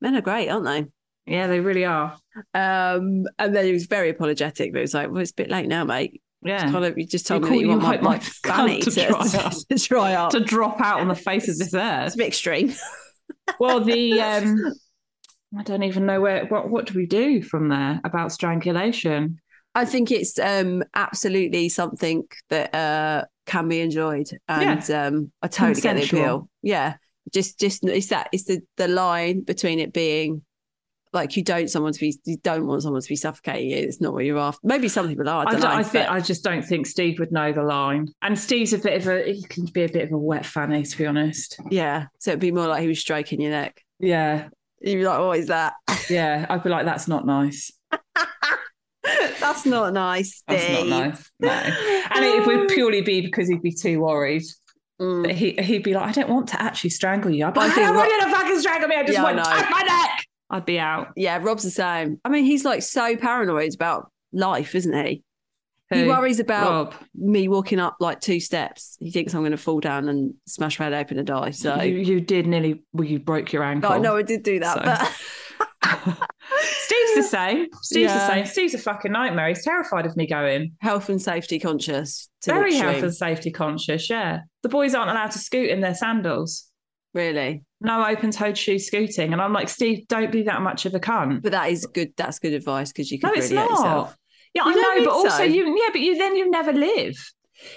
Men 0.00 0.16
are 0.16 0.20
great, 0.20 0.48
aren't 0.48 0.64
they? 0.64 0.86
Yeah, 1.26 1.46
they 1.46 1.60
really 1.60 1.84
are. 1.84 2.16
Um, 2.52 3.24
and 3.38 3.54
then 3.54 3.64
he 3.64 3.72
was 3.72 3.86
very 3.86 4.10
apologetic, 4.10 4.72
but 4.72 4.78
it 4.78 4.82
was 4.82 4.94
like, 4.94 5.10
well, 5.10 5.22
it's 5.22 5.30
a 5.30 5.34
bit 5.34 5.50
late 5.50 5.68
now, 5.68 5.84
mate. 5.84 6.20
Yeah. 6.42 6.70
Kind 6.70 6.84
of, 6.84 6.98
you 6.98 7.06
just 7.06 7.26
told 7.26 7.44
You 7.44 7.50
me 7.50 7.56
that 7.56 7.62
you 7.62 7.68
want 7.70 7.82
my, 7.82 8.00
my 8.00 8.18
fanny 8.18 8.80
to, 8.80 8.90
to 8.90 9.16
up. 9.18 9.52
to 9.52 10.38
to 10.38 10.44
drop 10.44 10.80
out 10.80 11.00
on 11.00 11.08
the 11.08 11.14
face 11.14 11.48
of 11.48 11.56
this 11.56 11.72
earth. 11.72 12.06
It's 12.06 12.14
a 12.14 12.18
bit 12.18 12.28
extreme. 12.28 12.74
Well, 13.58 13.80
the 13.80 14.20
um 14.20 14.74
I 15.56 15.62
don't 15.62 15.82
even 15.84 16.04
know 16.04 16.20
where 16.20 16.44
what 16.46 16.68
what 16.68 16.86
do 16.86 16.94
we 16.94 17.06
do 17.06 17.42
from 17.42 17.68
there 17.68 18.00
about 18.04 18.32
strangulation? 18.32 19.38
I 19.74 19.86
think 19.86 20.10
it's 20.10 20.38
um 20.38 20.84
absolutely 20.94 21.70
something 21.70 22.24
that 22.50 22.74
uh 22.74 23.24
can 23.46 23.68
be 23.68 23.80
enjoyed, 23.80 24.28
and 24.46 24.90
um 24.90 25.32
I 25.40 25.48
totally 25.48 25.80
get 25.80 25.96
the 25.96 26.04
appeal. 26.04 26.48
Yeah, 26.62 26.96
just 27.32 27.58
just 27.58 27.84
it's 27.84 28.08
that 28.08 28.28
it's 28.32 28.44
the 28.44 28.60
the 28.76 28.88
line 28.88 29.42
between 29.42 29.78
it 29.80 29.94
being 29.94 30.42
like 31.14 31.36
you 31.36 31.42
don't 31.42 31.68
someone 31.70 31.92
to 31.92 32.00
be 32.00 32.18
you 32.24 32.36
don't 32.42 32.66
want 32.66 32.82
someone 32.82 33.00
to 33.00 33.08
be 33.08 33.16
suffocating 33.16 33.70
you. 33.70 33.76
It's 33.76 34.00
not 34.00 34.12
what 34.12 34.24
you're 34.24 34.38
after. 34.38 34.60
Maybe 34.64 34.88
some 34.88 35.08
people 35.08 35.28
are. 35.28 35.46
I 35.46 35.48
I, 35.48 35.52
don't 35.52 35.60
don't, 35.60 35.70
know. 35.70 35.76
I 35.76 35.82
think 35.82 36.06
but- 36.06 36.12
I 36.12 36.20
just 36.20 36.44
don't 36.44 36.62
think 36.62 36.86
Steve 36.86 37.18
would 37.20 37.32
know 37.32 37.52
the 37.52 37.62
line. 37.62 38.08
And 38.22 38.38
Steve's 38.38 38.72
a 38.72 38.78
bit 38.78 39.00
of 39.00 39.08
a 39.08 39.32
he 39.32 39.42
can 39.44 39.64
be 39.66 39.84
a 39.84 39.88
bit 39.88 40.04
of 40.04 40.12
a 40.12 40.18
wet 40.18 40.44
fanny, 40.44 40.82
to 40.82 40.98
be 40.98 41.06
honest. 41.06 41.58
yeah, 41.70 42.06
so 42.18 42.32
it'd 42.32 42.40
be 42.40 42.52
more 42.52 42.66
like 42.66 42.82
he 42.82 42.88
was 42.88 42.98
stroking 42.98 43.40
your 43.40 43.52
neck. 43.52 43.80
Yeah. 44.00 44.48
You'd 44.80 44.96
be 44.96 45.04
like, 45.04 45.18
"What 45.20 45.38
is 45.38 45.46
that? 45.46 45.74
Yeah. 46.10 46.44
I'd 46.50 46.62
be 46.62 46.68
like, 46.68 46.84
that's 46.84 47.08
not 47.08 47.24
nice. 47.24 47.72
That's 49.40 49.66
not 49.66 49.92
nice, 49.92 50.42
That's 50.48 50.68
not 50.70 50.86
nice. 50.86 51.30
No. 51.38 51.48
And 51.50 52.24
it 52.24 52.46
would 52.46 52.68
purely 52.74 53.02
be 53.02 53.20
because 53.20 53.48
he'd 53.48 53.60
be 53.62 53.72
too 53.72 54.00
worried. 54.00 54.42
Mm. 55.00 55.30
He 55.30 55.52
he'd 55.52 55.82
be 55.82 55.92
like, 55.94 56.08
I 56.08 56.12
don't 56.12 56.30
want 56.30 56.48
to 56.48 56.62
actually 56.62 56.90
strangle 56.90 57.30
you. 57.30 57.44
I'd 57.46 57.52
be 57.54 57.60
I 57.60 57.66
like, 57.66 57.76
I 57.78 57.80
don't 57.82 57.96
want 57.96 58.10
you 58.10 58.20
to 58.22 58.30
fucking 58.30 58.60
strangle 58.60 58.88
me. 58.88 58.96
I 58.96 59.02
just 59.02 59.12
Yeah, 59.12 59.22
want 59.22 59.36
to 59.38 59.44
touch 59.44 59.70
my 59.70 59.82
neck. 59.82 60.23
I'd 60.50 60.64
be 60.66 60.78
out. 60.78 61.08
Yeah, 61.16 61.38
Rob's 61.42 61.62
the 61.64 61.70
same. 61.70 62.20
I 62.24 62.28
mean, 62.28 62.44
he's 62.44 62.64
like 62.64 62.82
so 62.82 63.16
paranoid 63.16 63.74
about 63.74 64.10
life, 64.32 64.74
isn't 64.74 65.06
he? 65.06 65.22
He 65.92 66.04
worries 66.08 66.40
about 66.40 66.70
Rob. 66.70 66.94
me 67.14 67.46
walking 67.46 67.78
up 67.78 67.96
like 68.00 68.20
two 68.20 68.40
steps. 68.40 68.96
He 68.98 69.10
thinks 69.12 69.32
I'm 69.34 69.42
going 69.42 69.52
to 69.52 69.56
fall 69.56 69.78
down 69.80 70.08
and 70.08 70.34
smash 70.46 70.78
my 70.80 70.86
head 70.86 70.94
open 70.94 71.18
and 71.18 71.26
die. 71.26 71.50
So 71.50 71.80
you, 71.82 71.98
you 71.98 72.20
did 72.20 72.46
nearly 72.46 72.82
well, 72.92 73.06
you 73.06 73.20
broke 73.20 73.52
your 73.52 73.62
ankle. 73.62 73.92
Oh, 73.92 73.94
I 73.94 73.98
know 73.98 74.16
I 74.16 74.22
did 74.22 74.42
do 74.42 74.58
that, 74.60 74.74
So- 74.78 74.82
but 74.82 76.18
Steve's 76.62 77.14
the 77.14 77.22
same. 77.22 77.66
Steve's 77.82 78.10
Yeah. 78.12 78.18
the 78.18 78.26
same. 78.34 78.46
Steve's 78.46 78.74
a 78.74 78.78
fucking 78.78 79.12
nightmare. 79.12 79.48
He's 79.48 79.64
terrified 79.64 80.06
of 80.06 80.16
me 80.16 80.26
going. 80.26 80.72
health 80.80 81.08
and 81.08 81.20
safety 81.20 81.58
conscious. 81.58 82.28
To 82.42 82.52
Very 82.52 82.74
health 82.74 83.02
and 83.02 83.14
safety 83.14 83.50
conscious, 83.50 84.10
yeah. 84.10 84.40
The 84.62 84.68
boys 84.68 84.94
aren't 84.94 85.10
allowed 85.10 85.30
to 85.32 85.38
scoot 85.38 85.68
in 85.68 85.80
their 85.80 85.94
sandals. 85.94 86.68
Really, 87.14 87.62
No 87.80 88.04
open 88.06 88.30
toed 88.32 88.58
shoe 88.58 88.78
scooting. 88.78 89.32
And 89.32 89.40
I'm 89.40 89.52
like, 89.52 89.68
Steve, 89.68 90.06
don't 90.08 90.32
be 90.32 90.42
that 90.42 90.60
much 90.62 90.84
of 90.84 90.94
a 90.94 91.00
cunt. 91.00 91.42
but 91.42 91.52
that 91.52 91.70
is 91.70 91.86
good. 91.86 92.12
That's 92.16 92.38
good 92.40 92.52
advice 92.52 92.92
because 92.92 93.10
you 93.10 93.18
can 93.18 93.28
no, 93.30 93.34
it's 93.34 93.50
really 93.50 93.62
hurt 93.62 93.70
yourself. 93.70 94.08
not. 94.08 94.16
Yeah, 94.54 94.64
You 94.66 94.70
I 94.70 94.74
know, 94.98 95.04
but 95.04 95.12
also 95.14 95.28
so? 95.30 95.42
you 95.44 95.66
yeah, 95.80 95.88
but 95.92 96.00
you 96.00 96.18
then 96.18 96.36
you 96.36 96.50
never 96.50 96.72
live. 96.72 97.14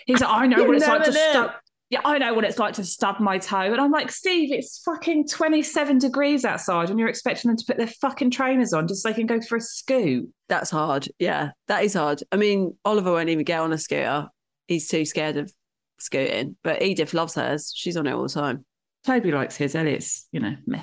He's 0.05 0.21
like, 0.21 0.29
I 0.29 0.47
know 0.47 0.57
You 0.61 0.67
what 0.67 0.75
it's 0.77 0.87
like 0.87 1.03
to 1.05 1.13
stuff. 1.13 1.55
yeah, 1.89 2.01
I 2.03 2.17
know 2.17 2.33
what 2.33 2.43
it's 2.45 2.57
like 2.59 2.73
to 2.75 2.83
stub 2.83 3.19
my 3.19 3.37
toe. 3.37 3.57
And 3.71 3.79
I'm 3.79 3.91
like, 3.91 4.11
Steve, 4.11 4.51
it's 4.51 4.81
fucking 4.83 5.27
27 5.27 5.99
degrees 5.99 6.43
outside 6.45 6.89
and 6.89 6.99
you're 6.99 7.07
expecting 7.09 7.49
them 7.49 7.57
to 7.57 7.63
put 7.65 7.77
their 7.77 7.87
fucking 7.87 8.31
trainers 8.31 8.73
on 8.73 8.87
just 8.87 9.03
so 9.03 9.09
they 9.09 9.15
can 9.15 9.27
go 9.27 9.39
for 9.41 9.55
a 9.57 9.61
scoot. 9.61 10.27
That's 10.49 10.69
hard. 10.71 11.07
Yeah, 11.19 11.51
that 11.67 11.83
is 11.83 11.93
hard. 11.93 12.21
I 12.31 12.37
mean, 12.37 12.75
Oliver 12.85 13.11
won't 13.11 13.29
even 13.29 13.43
get 13.45 13.59
on 13.59 13.71
a 13.71 13.77
scooter. 13.77 14.27
He's 14.67 14.87
too 14.87 15.05
scared 15.05 15.37
of 15.37 15.51
scooting. 15.99 16.57
But 16.63 16.81
Edith 16.83 17.13
loves 17.13 17.35
hers. 17.35 17.71
She's 17.75 17.97
on 17.97 18.05
it 18.07 18.13
all 18.13 18.23
the 18.23 18.29
time. 18.29 18.65
Toby 19.07 19.31
likes 19.31 19.55
his. 19.55 19.73
Elliot's, 19.73 20.27
you 20.31 20.39
know, 20.41 20.55
meh. 20.65 20.81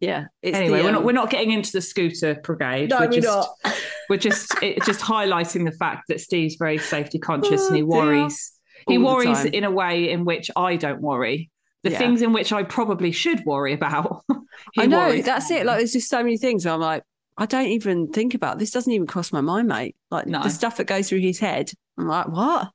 Yeah. 0.00 0.26
It's 0.42 0.56
Anyway, 0.56 0.78
the, 0.78 0.84
we're 0.84 0.90
not 0.92 0.98
um, 1.00 1.04
we're 1.04 1.12
not 1.12 1.30
getting 1.30 1.52
into 1.52 1.72
the 1.72 1.80
scooter 1.80 2.34
brigade. 2.42 2.90
No, 2.90 3.00
we're 3.00 3.06
we're 3.08 3.20
just 3.20 3.26
not. 3.64 3.76
we're 4.08 4.16
just 4.18 4.54
it's 4.62 4.84
just 4.86 5.00
highlighting 5.00 5.64
the 5.64 5.72
fact 5.76 6.04
that 6.08 6.20
Steve's 6.20 6.56
very 6.56 6.78
safety 6.78 7.18
conscious 7.18 7.66
and 7.68 7.76
he 7.76 7.82
Oh, 7.82 7.86
worries. 7.86 8.52
He 8.88 8.98
worries 8.98 9.44
in 9.44 9.64
a 9.64 9.70
way 9.70 10.10
in 10.10 10.24
which 10.24 10.50
I 10.56 10.76
don't 10.76 11.00
worry. 11.00 11.50
The 11.82 11.90
Yeah. 11.90 11.98
things 11.98 12.22
in 12.22 12.32
which 12.32 12.52
I 12.52 12.62
probably 12.62 13.12
should 13.12 13.44
worry 13.44 13.72
about. 13.72 14.22
he 14.72 14.82
I 14.82 14.86
know. 14.86 14.98
worries. 15.08 15.24
That's 15.24 15.50
it. 15.50 15.66
Like, 15.66 15.78
there's 15.78 15.92
just 15.92 16.08
so 16.08 16.22
many 16.22 16.36
things 16.36 16.66
I'm 16.66 16.80
like, 16.80 17.02
I 17.38 17.46
don't 17.46 17.66
even 17.68 18.08
think 18.12 18.34
about 18.34 18.58
this. 18.58 18.70
Doesn't 18.70 18.92
even 18.92 19.06
cross 19.06 19.32
my 19.32 19.40
mind, 19.40 19.68
mate. 19.68 19.96
Like 20.10 20.26
No. 20.26 20.42
the 20.42 20.50
stuff 20.50 20.76
that 20.78 20.86
goes 20.86 21.08
through 21.08 21.20
his 21.20 21.38
head. 21.38 21.70
I'm 21.98 22.08
like, 22.08 22.28
what? 22.28 22.70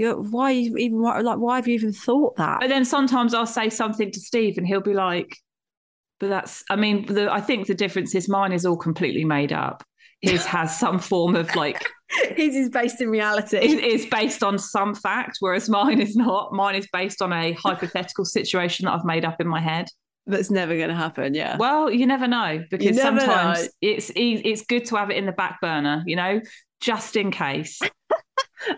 You 0.00 0.14
why 0.14 0.52
you 0.52 0.76
even 0.78 1.02
like? 1.02 1.38
Why 1.38 1.56
have 1.56 1.68
you 1.68 1.74
even 1.74 1.92
thought 1.92 2.36
that? 2.36 2.60
But 2.60 2.70
then 2.70 2.86
sometimes 2.86 3.34
I'll 3.34 3.46
say 3.46 3.68
something 3.68 4.10
to 4.10 4.18
Steve 4.18 4.56
and 4.56 4.66
he'll 4.66 4.80
be 4.80 4.94
like, 4.94 5.36
but 6.20 6.30
that's, 6.30 6.64
I 6.70 6.76
mean, 6.76 7.04
the, 7.04 7.30
I 7.30 7.42
think 7.42 7.66
the 7.66 7.74
difference 7.74 8.14
is 8.14 8.26
mine 8.26 8.52
is 8.52 8.64
all 8.64 8.78
completely 8.78 9.24
made 9.24 9.52
up. 9.52 9.84
His 10.22 10.46
has 10.46 10.78
some 10.78 10.98
form 10.98 11.36
of 11.36 11.54
like, 11.54 11.82
His 12.36 12.56
is 12.56 12.70
based 12.70 13.02
in 13.02 13.10
reality. 13.10 13.58
it 13.58 13.84
is 13.84 14.06
based 14.06 14.42
on 14.42 14.58
some 14.58 14.94
fact, 14.94 15.36
whereas 15.40 15.68
mine 15.68 16.00
is 16.00 16.16
not. 16.16 16.52
Mine 16.52 16.76
is 16.76 16.88
based 16.92 17.20
on 17.20 17.32
a 17.32 17.52
hypothetical 17.52 18.24
situation 18.24 18.86
that 18.86 18.92
I've 18.92 19.04
made 19.04 19.26
up 19.26 19.38
in 19.40 19.48
my 19.48 19.60
head. 19.60 19.88
That's 20.26 20.50
never 20.50 20.76
going 20.76 20.88
to 20.88 20.94
happen. 20.94 21.34
Yeah. 21.34 21.56
Well, 21.58 21.90
you 21.90 22.06
never 22.06 22.26
know 22.26 22.64
because 22.70 22.96
never 22.96 23.20
sometimes 23.20 23.62
know. 23.62 23.68
it's 23.82 24.10
it's 24.14 24.62
good 24.62 24.86
to 24.86 24.96
have 24.96 25.10
it 25.10 25.16
in 25.16 25.26
the 25.26 25.32
back 25.32 25.60
burner, 25.60 26.02
you 26.06 26.16
know, 26.16 26.40
just 26.80 27.16
in 27.16 27.30
case. 27.30 27.80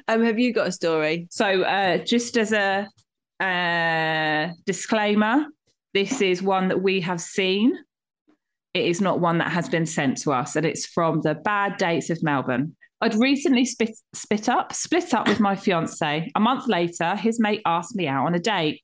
Um, 0.09 0.23
have 0.25 0.39
you 0.39 0.53
got 0.53 0.69
a 0.69 0.73
story? 0.73 1.27
So, 1.31 1.63
uh, 1.63 1.99
just 1.99 2.37
as 2.37 2.53
a 2.53 2.89
uh, 3.41 4.53
disclaimer, 4.65 5.47
this 5.95 6.21
is 6.21 6.43
one 6.43 6.69
that 6.69 6.83
we 6.83 7.01
have 7.01 7.21
seen. 7.21 7.77
It 8.75 8.87
is 8.87 9.01
not 9.01 9.21
one 9.21 9.39
that 9.39 9.53
has 9.53 9.69
been 9.69 9.85
sent 9.85 10.19
to 10.19 10.33
us, 10.33 10.57
and 10.57 10.65
it's 10.65 10.87
from 10.87 11.21
the 11.21 11.35
bad 11.35 11.77
dates 11.77 12.09
of 12.11 12.23
Melbourne. 12.23 12.77
I'd 13.03 13.17
recently 13.17 13.65
spit, 13.65 13.97
spit 14.15 14.49
up, 14.49 14.73
split 14.73 15.13
up 15.13 15.29
with 15.29 15.41
my 15.41 15.57
fiance. 15.57 16.31
A 16.35 16.41
month 16.41 16.69
later, 16.69 17.17
his 17.17 17.41
mate 17.41 17.61
asked 17.67 17.97
me 17.97 18.07
out 18.07 18.27
on 18.27 18.35
a 18.35 18.39
date. 18.39 18.81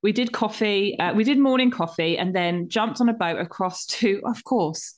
We 0.00 0.12
did 0.12 0.30
coffee, 0.30 0.96
uh, 0.98 1.12
we 1.12 1.24
did 1.24 1.38
morning 1.40 1.72
coffee, 1.72 2.16
and 2.16 2.34
then 2.34 2.68
jumped 2.68 3.00
on 3.00 3.08
a 3.08 3.12
boat 3.12 3.38
across 3.40 3.84
to, 3.86 4.22
of 4.24 4.44
course, 4.44 4.94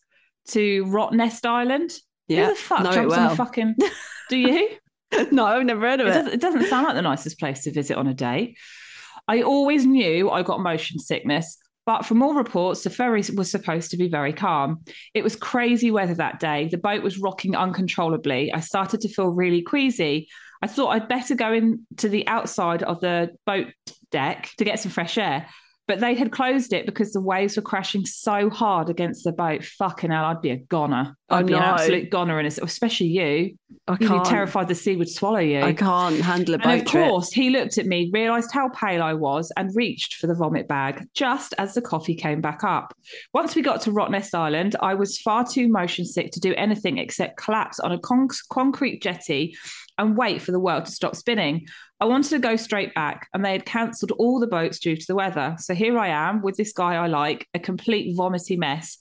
to 0.48 0.84
Rottnest 0.84 1.46
Island. 1.46 1.90
Yeah. 2.28 2.48
Who 2.48 2.54
the 2.54 2.60
fuck 2.60 2.92
jumps 2.92 3.14
on 3.14 3.32
a 3.32 3.36
fucking? 3.36 3.76
Do 4.28 4.36
you? 4.36 4.70
no, 5.30 5.44
I've 5.46 5.64
never 5.64 5.88
heard 5.88 6.00
of 6.00 6.06
It 6.06 6.10
it. 6.10 6.14
doesn't, 6.14 6.32
it 6.34 6.40
doesn't 6.40 6.66
sound 6.66 6.86
like 6.86 6.94
the 6.94 7.02
nicest 7.02 7.38
place 7.38 7.64
to 7.64 7.72
visit 7.72 7.96
on 7.96 8.06
a 8.06 8.14
date. 8.14 8.56
I 9.28 9.42
always 9.42 9.86
knew 9.86 10.30
I 10.30 10.42
got 10.42 10.60
motion 10.60 10.98
sickness, 10.98 11.58
but 11.86 12.04
from 12.04 12.22
all 12.22 12.34
reports, 12.34 12.82
the 12.84 12.90
ferry 12.90 13.22
was 13.34 13.50
supposed 13.50 13.90
to 13.90 13.96
be 13.96 14.08
very 14.08 14.32
calm. 14.32 14.82
It 15.14 15.24
was 15.24 15.36
crazy 15.36 15.90
weather 15.90 16.14
that 16.14 16.40
day. 16.40 16.68
The 16.68 16.78
boat 16.78 17.02
was 17.02 17.18
rocking 17.18 17.56
uncontrollably. 17.56 18.52
I 18.52 18.60
started 18.60 19.00
to 19.02 19.08
feel 19.08 19.28
really 19.28 19.62
queasy. 19.62 20.28
I 20.62 20.66
thought 20.66 20.88
I'd 20.88 21.08
better 21.08 21.34
go 21.34 21.52
in 21.52 21.86
to 21.98 22.08
the 22.08 22.26
outside 22.26 22.82
of 22.82 23.00
the 23.00 23.30
boat 23.46 23.68
deck 24.10 24.50
to 24.58 24.64
get 24.64 24.78
some 24.80 24.92
fresh 24.92 25.16
air. 25.16 25.46
But 25.90 25.98
they 25.98 26.14
had 26.14 26.30
closed 26.30 26.72
it 26.72 26.86
because 26.86 27.10
the 27.12 27.20
waves 27.20 27.56
were 27.56 27.62
crashing 27.62 28.06
so 28.06 28.48
hard 28.48 28.88
against 28.88 29.24
the 29.24 29.32
boat. 29.32 29.64
Fucking 29.64 30.12
hell, 30.12 30.24
I'd 30.24 30.40
be 30.40 30.50
a 30.50 30.56
goner. 30.56 31.16
I'd 31.28 31.46
be 31.48 31.52
an 31.54 31.62
absolute 31.62 32.10
goner 32.10 32.38
in 32.38 32.46
it, 32.46 32.58
especially 32.62 33.08
you. 33.08 33.56
I 33.88 33.92
You'd 33.94 33.98
be 34.00 34.06
can't. 34.06 34.24
terrified 34.24 34.68
the 34.68 34.74
sea 34.76 34.94
would 34.94 35.08
swallow 35.08 35.38
you. 35.40 35.60
I 35.62 35.72
can't 35.72 36.20
handle 36.20 36.54
a 36.54 36.58
boat 36.58 36.66
And 36.68 36.80
of 36.82 36.86
trip. 36.86 37.08
course, 37.08 37.32
he 37.32 37.50
looked 37.50 37.76
at 37.78 37.86
me, 37.86 38.08
realised 38.12 38.52
how 38.52 38.68
pale 38.68 39.02
I 39.02 39.14
was, 39.14 39.50
and 39.56 39.74
reached 39.74 40.14
for 40.14 40.28
the 40.28 40.34
vomit 40.34 40.68
bag 40.68 41.04
just 41.14 41.54
as 41.58 41.74
the 41.74 41.82
coffee 41.82 42.14
came 42.14 42.40
back 42.40 42.62
up. 42.62 42.94
Once 43.34 43.56
we 43.56 43.62
got 43.62 43.80
to 43.82 43.90
Rottnest 43.90 44.32
Island, 44.32 44.76
I 44.80 44.94
was 44.94 45.18
far 45.18 45.44
too 45.44 45.68
motion 45.68 46.04
sick 46.04 46.30
to 46.32 46.40
do 46.40 46.54
anything 46.54 46.98
except 46.98 47.36
collapse 47.36 47.80
on 47.80 47.90
a 47.90 47.98
con- 47.98 48.28
concrete 48.52 49.02
jetty 49.02 49.56
and 50.00 50.16
wait 50.16 50.42
for 50.42 50.50
the 50.50 50.58
world 50.58 50.86
to 50.86 50.92
stop 50.92 51.14
spinning. 51.14 51.66
I 52.00 52.06
wanted 52.06 52.30
to 52.30 52.38
go 52.38 52.56
straight 52.56 52.94
back, 52.94 53.28
and 53.34 53.44
they 53.44 53.52
had 53.52 53.66
cancelled 53.66 54.12
all 54.12 54.40
the 54.40 54.46
boats 54.46 54.78
due 54.78 54.96
to 54.96 55.06
the 55.06 55.14
weather. 55.14 55.56
So 55.58 55.74
here 55.74 55.98
I 55.98 56.08
am 56.08 56.42
with 56.42 56.56
this 56.56 56.72
guy 56.72 56.94
I 56.94 57.06
like, 57.06 57.46
a 57.54 57.58
complete 57.58 58.16
vomity 58.16 58.56
mess. 58.56 58.98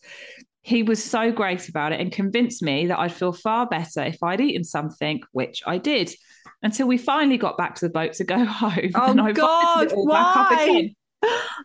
He 0.61 0.83
was 0.83 1.03
so 1.03 1.31
great 1.31 1.69
about 1.69 1.93
it 1.93 2.01
and 2.01 2.11
convinced 2.11 2.61
me 2.61 2.87
that 2.87 2.99
I'd 2.99 3.13
feel 3.13 3.31
far 3.31 3.65
better 3.65 4.03
if 4.03 4.21
I'd 4.21 4.41
eaten 4.41 4.65
something, 4.65 5.21
which 5.31 5.63
I 5.65 5.77
did 5.77 6.13
until 6.61 6.87
we 6.87 6.97
finally 6.97 7.37
got 7.37 7.57
back 7.57 7.75
to 7.75 7.85
the 7.85 7.91
boat 7.91 8.13
to 8.13 8.25
go 8.25 8.43
home. 8.45 8.91
Oh, 8.93 9.11
and 9.11 9.21
I 9.21 9.31
God, 9.31 9.87
it 9.91 10.09
back 10.09 10.37
up 10.37 10.51
why? 10.51 10.93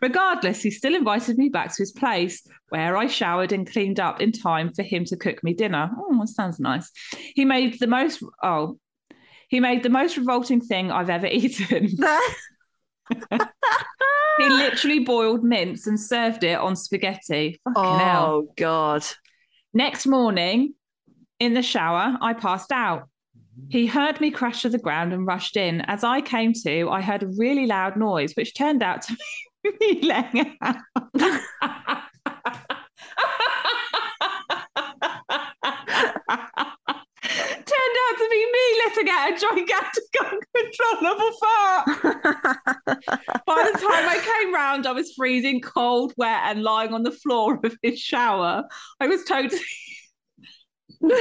Regardless, 0.01 0.61
he 0.61 0.71
still 0.71 0.95
invited 0.95 1.37
me 1.37 1.49
back 1.49 1.69
to 1.75 1.81
his 1.81 1.91
place 1.91 2.45
where 2.69 2.97
I 2.97 3.07
showered 3.07 3.51
and 3.51 3.69
cleaned 3.69 3.99
up 3.99 4.21
in 4.21 4.31
time 4.31 4.73
for 4.73 4.83
him 4.83 5.05
to 5.05 5.15
cook 5.15 5.43
me 5.43 5.53
dinner. 5.53 5.91
Oh, 5.97 6.17
that 6.19 6.27
sounds 6.27 6.59
nice. 6.59 6.91
He 7.35 7.45
made 7.45 7.79
the 7.79 7.87
most 7.87 8.21
oh, 8.43 8.77
he 9.49 9.59
made 9.59 9.83
the 9.83 9.89
most 9.89 10.17
revolting 10.17 10.61
thing 10.61 10.91
I've 10.91 11.09
ever 11.09 11.27
eaten. 11.31 11.87
he 14.37 14.49
literally 14.49 14.99
boiled 14.99 15.43
mince 15.43 15.87
and 15.87 15.99
served 15.99 16.43
it 16.43 16.57
on 16.57 16.75
spaghetti. 16.75 17.59
Fucking 17.63 17.99
hell. 17.99 18.25
oh 18.25 18.53
God. 18.57 19.05
Next 19.73 20.05
morning, 20.07 20.73
in 21.39 21.53
the 21.53 21.61
shower, 21.61 22.17
I 22.21 22.33
passed 22.33 22.71
out. 22.71 23.09
He 23.69 23.85
heard 23.87 24.19
me 24.19 24.31
crash 24.31 24.61
to 24.63 24.69
the 24.69 24.77
ground 24.77 25.13
and 25.13 25.25
rushed 25.25 25.55
in. 25.57 25.81
As 25.81 26.03
I 26.03 26.21
came 26.21 26.53
to, 26.65 26.89
I 26.89 27.01
heard 27.01 27.23
a 27.23 27.27
really 27.37 27.65
loud 27.65 27.95
noise, 27.97 28.33
which 28.35 28.53
turned 28.53 28.83
out 28.83 29.01
to 29.03 29.17
be 29.63 29.71
me 29.79 30.01
letting 30.01 30.57
out. 30.61 30.75
Turned 37.65 37.97
out 38.07 38.17
to 38.17 38.29
letting 38.95 39.11
out 39.11 39.31
a 39.31 39.39
gigantic 39.39 40.03
uncontrollable 40.19 41.31
fart. 41.39 41.85
By 43.45 43.71
the 43.71 43.79
time 43.79 44.09
I 44.09 44.39
came 44.39 44.53
round, 44.53 44.87
I 44.87 44.91
was 44.91 45.13
freezing 45.13 45.61
cold, 45.61 46.13
wet, 46.17 46.41
and 46.45 46.63
lying 46.63 46.93
on 46.93 47.03
the 47.03 47.11
floor 47.11 47.59
of 47.63 47.77
his 47.81 47.99
shower. 47.99 48.63
I 48.99 49.07
was 49.07 49.23
totally. 49.23 49.61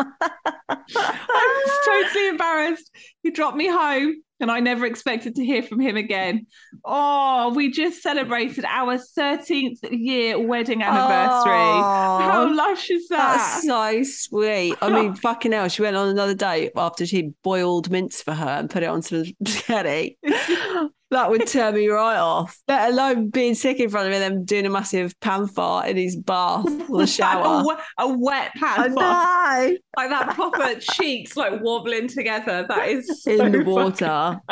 I 0.00 1.64
was 1.66 1.72
totally 1.86 2.28
embarrassed. 2.28 2.90
He 3.22 3.30
dropped 3.30 3.56
me 3.56 3.68
home, 3.68 4.22
and 4.40 4.50
I 4.50 4.60
never 4.60 4.84
expected 4.86 5.34
to 5.36 5.44
hear 5.44 5.62
from 5.62 5.80
him 5.80 5.96
again. 5.96 6.46
Oh, 6.84 7.52
we 7.54 7.70
just 7.70 8.02
celebrated 8.02 8.64
our 8.64 8.98
13th 8.98 9.78
year 9.90 10.38
wedding 10.38 10.82
anniversary. 10.82 11.52
How 11.52 12.44
Oh, 12.48 12.52
lush 12.52 12.90
is 12.90 13.08
that? 13.08 13.36
That's 13.36 13.66
so 13.66 14.02
sweet. 14.02 14.76
I 14.82 14.90
mean, 14.90 15.14
fucking 15.22 15.52
hell. 15.52 15.68
She 15.68 15.82
went 15.82 15.96
on 15.96 16.08
another 16.08 16.34
date 16.34 16.72
after 16.76 17.06
she 17.06 17.30
boiled 17.42 17.90
mince 17.90 18.22
for 18.22 18.34
her 18.34 18.48
and 18.48 18.68
put 18.70 18.82
it 18.82 18.86
onto 18.86 19.24
the 19.24 19.34
spaghetti. 19.46 20.18
that 21.14 21.30
would 21.30 21.46
turn 21.46 21.74
me 21.74 21.88
right 21.88 22.18
off. 22.18 22.56
Let 22.68 22.90
alone 22.92 23.30
being 23.30 23.54
sick 23.54 23.80
in 23.80 23.88
front 23.88 24.06
of 24.08 24.12
him 24.12 24.22
and 24.22 24.34
then 24.36 24.44
doing 24.44 24.66
a 24.66 24.70
massive 24.70 25.18
pan 25.20 25.46
fart 25.48 25.88
in 25.88 25.96
his 25.96 26.14
bath 26.16 26.66
or 26.88 26.98
the 26.98 27.02
a, 27.04 27.06
shower. 27.06 27.64
wet, 27.66 27.78
a 27.98 28.08
wet 28.08 28.50
I 28.56 28.58
pan 28.58 28.94
fart. 28.94 29.70
know. 29.70 29.76
like 29.96 30.10
that 30.10 30.34
proper 30.34 30.74
cheeks 30.80 31.36
like 31.36 31.60
wobbling 31.62 32.08
together. 32.08 32.66
That 32.68 32.88
is 32.88 33.22
so 33.22 33.30
In 33.32 33.52
the 33.52 33.64
water. 33.64 34.40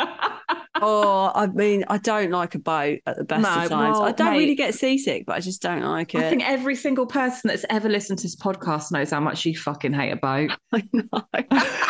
Oh, 0.85 1.31
I 1.33 1.45
mean, 1.47 1.85
I 1.87 1.97
don't 1.99 2.31
like 2.31 2.55
a 2.55 2.59
boat 2.59 2.99
at 3.05 3.15
the 3.15 3.23
best 3.23 3.43
No, 3.43 3.49
of 3.49 3.69
times. 3.69 3.93
well, 3.93 4.01
I 4.01 4.11
don't 4.11 4.31
mate- 4.31 4.39
really 4.39 4.55
get 4.55 4.73
seasick, 4.73 5.25
but 5.25 5.35
I 5.35 5.39
just 5.39 5.61
don't 5.61 5.83
like 5.83 6.13
it. 6.15 6.21
I 6.21 6.29
think 6.29 6.45
every 6.49 6.75
single 6.75 7.05
person 7.05 7.47
that's 7.47 7.63
ever 7.69 7.87
listened 7.87 8.19
to 8.19 8.23
this 8.23 8.35
podcast 8.35 8.91
knows 8.91 9.11
how 9.11 9.19
much 9.19 9.45
you 9.45 9.55
fucking 9.55 9.93
hate 9.93 10.09
a 10.11 10.15
boat. 10.15 10.49
I 10.73 10.83
know. 10.91 11.83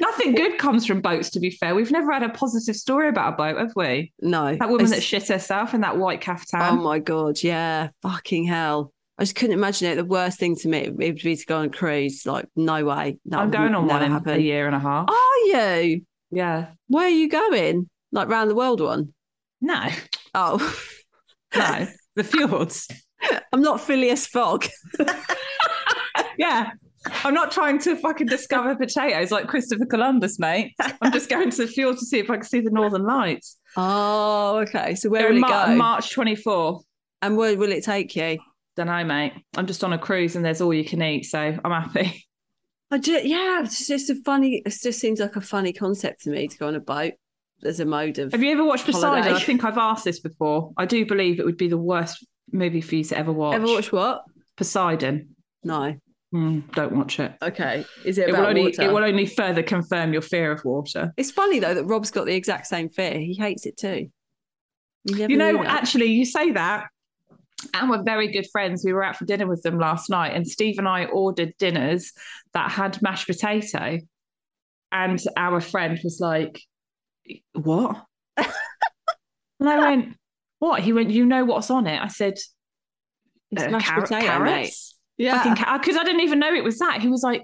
Nothing 0.00 0.34
good 0.34 0.58
comes 0.58 0.86
from 0.86 1.00
boats, 1.00 1.30
to 1.30 1.40
be 1.40 1.50
fair. 1.50 1.74
We've 1.74 1.90
never 1.90 2.10
had 2.12 2.22
a 2.22 2.28
positive 2.30 2.76
story 2.76 3.08
about 3.08 3.34
a 3.34 3.36
boat, 3.36 3.58
have 3.58 3.72
we? 3.76 4.12
No. 4.20 4.56
That 4.56 4.70
woman 4.70 4.86
that 4.90 5.02
shit 5.02 5.28
herself 5.28 5.74
in 5.74 5.82
that 5.82 5.96
white 5.98 6.20
caftan. 6.20 6.60
Oh 6.62 6.76
my 6.76 6.98
god, 6.98 7.42
yeah, 7.42 7.88
fucking 8.02 8.44
hell! 8.46 8.92
I 9.18 9.22
just 9.24 9.34
couldn't 9.34 9.54
imagine 9.54 9.88
it. 9.90 9.96
The 9.96 10.04
worst 10.04 10.38
thing 10.38 10.56
to 10.56 10.68
me 10.68 10.78
it 10.78 10.96
would 10.96 11.22
be 11.22 11.36
to 11.36 11.46
go 11.46 11.58
on 11.58 11.66
a 11.66 11.70
cruise. 11.70 12.24
Like, 12.26 12.46
no 12.56 12.84
way. 12.84 13.18
That 13.26 13.38
I'm 13.40 13.50
going 13.50 13.74
on 13.74 13.86
one 13.86 14.02
in 14.02 14.10
happen. 14.12 14.34
a 14.34 14.38
year 14.38 14.66
and 14.66 14.74
a 14.74 14.78
half. 14.78 15.08
Are 15.08 15.38
you? 15.84 16.02
Yeah. 16.30 16.68
Where 16.88 17.06
are 17.06 17.08
you 17.08 17.28
going? 17.28 17.88
Like 18.12 18.28
round 18.28 18.50
the 18.50 18.54
world 18.54 18.80
one? 18.80 19.12
No, 19.60 19.88
Oh, 20.34 20.58
no. 21.56 21.86
the 22.14 22.24
fjords. 22.24 22.88
I'm 23.52 23.62
not 23.62 23.80
Phileas 23.80 24.26
Fogg. 24.26 24.66
Yeah. 26.38 26.72
I'm 27.24 27.34
not 27.34 27.50
trying 27.50 27.78
to 27.80 27.96
fucking 27.96 28.26
discover 28.26 28.74
potatoes 28.76 29.30
like 29.30 29.46
Christopher 29.48 29.86
Columbus, 29.86 30.38
mate. 30.38 30.74
I'm 31.00 31.12
just 31.12 31.28
going 31.28 31.50
to 31.50 31.56
the 31.56 31.66
field 31.66 31.98
to 31.98 32.04
see 32.06 32.18
if 32.18 32.30
I 32.30 32.36
can 32.36 32.44
see 32.44 32.60
the 32.60 32.70
Northern 32.70 33.04
Lights. 33.04 33.58
Oh, 33.76 34.58
okay. 34.58 34.94
So 34.94 35.08
where 35.10 35.28
will 35.28 35.36
it 35.36 35.40
Mar- 35.40 35.66
go? 35.66 35.76
March 35.76 36.12
24. 36.12 36.80
and 37.22 37.36
where 37.36 37.56
will 37.56 37.72
it 37.72 37.84
take 37.84 38.14
you? 38.16 38.38
Don't 38.76 38.86
know, 38.88 39.04
mate. 39.04 39.32
I'm 39.56 39.66
just 39.66 39.82
on 39.84 39.92
a 39.92 39.98
cruise 39.98 40.36
and 40.36 40.44
there's 40.44 40.60
all 40.60 40.72
you 40.74 40.84
can 40.84 41.02
eat, 41.02 41.24
so 41.24 41.38
I'm 41.38 41.70
happy. 41.70 42.26
I 42.90 42.98
ju- 42.98 43.20
yeah, 43.26 43.62
it's 43.62 43.86
just 43.86 44.10
a 44.10 44.14
funny. 44.24 44.62
It 44.64 44.74
just 44.82 45.00
seems 45.00 45.18
like 45.18 45.34
a 45.36 45.40
funny 45.40 45.72
concept 45.72 46.22
to 46.22 46.30
me 46.30 46.46
to 46.46 46.56
go 46.58 46.68
on 46.68 46.74
a 46.76 46.80
boat 46.80 47.14
as 47.64 47.80
a 47.80 47.84
mode 47.84 48.18
of. 48.18 48.32
Have 48.32 48.42
you 48.42 48.52
ever 48.52 48.64
watched 48.64 48.84
Poseidon? 48.84 49.22
Holiday. 49.24 49.34
I 49.34 49.40
think 49.40 49.64
I've 49.64 49.78
asked 49.78 50.04
this 50.04 50.20
before. 50.20 50.72
I 50.76 50.84
do 50.86 51.04
believe 51.04 51.40
it 51.40 51.46
would 51.46 51.56
be 51.56 51.68
the 51.68 51.78
worst 51.78 52.24
movie 52.52 52.80
for 52.80 52.94
you 52.94 53.04
to 53.04 53.18
ever 53.18 53.32
watch. 53.32 53.54
ever 53.56 53.66
watch 53.66 53.90
what? 53.90 54.22
Poseidon? 54.56 55.34
No. 55.64 55.96
Mm, 56.36 56.70
don't 56.74 56.92
watch 56.96 57.18
it. 57.18 57.32
Okay. 57.40 57.84
Is 58.04 58.18
it 58.18 58.28
It 58.28 58.30
about 58.30 58.40
will 58.42 58.46
only 58.48 58.62
water? 58.64 58.82
it 58.82 58.92
will 58.92 59.04
only 59.04 59.24
further 59.26 59.62
confirm 59.62 60.12
your 60.12 60.20
fear 60.22 60.52
of 60.52 60.64
water. 60.64 61.12
It's 61.16 61.30
funny 61.30 61.60
though 61.60 61.72
that 61.74 61.84
Rob's 61.84 62.10
got 62.10 62.26
the 62.26 62.34
exact 62.34 62.66
same 62.66 62.88
fear. 62.90 63.18
He 63.18 63.34
hates 63.34 63.64
it 63.64 63.76
too. 63.76 64.10
You, 65.04 65.26
You 65.28 65.36
know, 65.36 65.64
actually, 65.64 66.06
you 66.06 66.24
say 66.26 66.50
that, 66.52 66.88
and 67.72 67.88
we're 67.88 68.02
very 68.02 68.30
good 68.32 68.46
friends. 68.52 68.84
We 68.84 68.92
were 68.92 69.04
out 69.04 69.16
for 69.16 69.24
dinner 69.24 69.46
with 69.46 69.62
them 69.62 69.78
last 69.78 70.10
night, 70.10 70.34
and 70.34 70.46
Steve 70.46 70.78
and 70.78 70.86
I 70.88 71.06
ordered 71.06 71.54
dinners 71.58 72.12
that 72.52 72.70
had 72.70 73.00
mashed 73.00 73.28
potato, 73.28 73.98
and 74.92 75.22
our 75.36 75.60
friend 75.60 75.98
was 76.04 76.18
like, 76.20 76.60
"What?" 77.54 78.04
and 78.36 78.46
I 79.70 79.78
went, 79.78 80.16
"What?" 80.58 80.80
He 80.82 80.92
went, 80.92 81.10
"You 81.10 81.24
know 81.24 81.44
what's 81.44 81.70
on 81.70 81.86
it?" 81.86 82.00
I 82.02 82.08
said, 82.08 82.34
it's 83.52 83.62
"Uh, 83.62 83.68
mashed 83.70 83.86
carrot- 83.86 84.08
potato, 84.08 84.38
mate. 84.44 84.74
Carrots." 85.18 85.46
Yeah. 85.60 85.78
because 85.78 85.96
I 85.96 86.04
didn't 86.04 86.22
even 86.22 86.38
know 86.38 86.52
it 86.54 86.64
was 86.64 86.78
that. 86.78 87.00
He 87.00 87.08
was 87.08 87.22
like, 87.22 87.42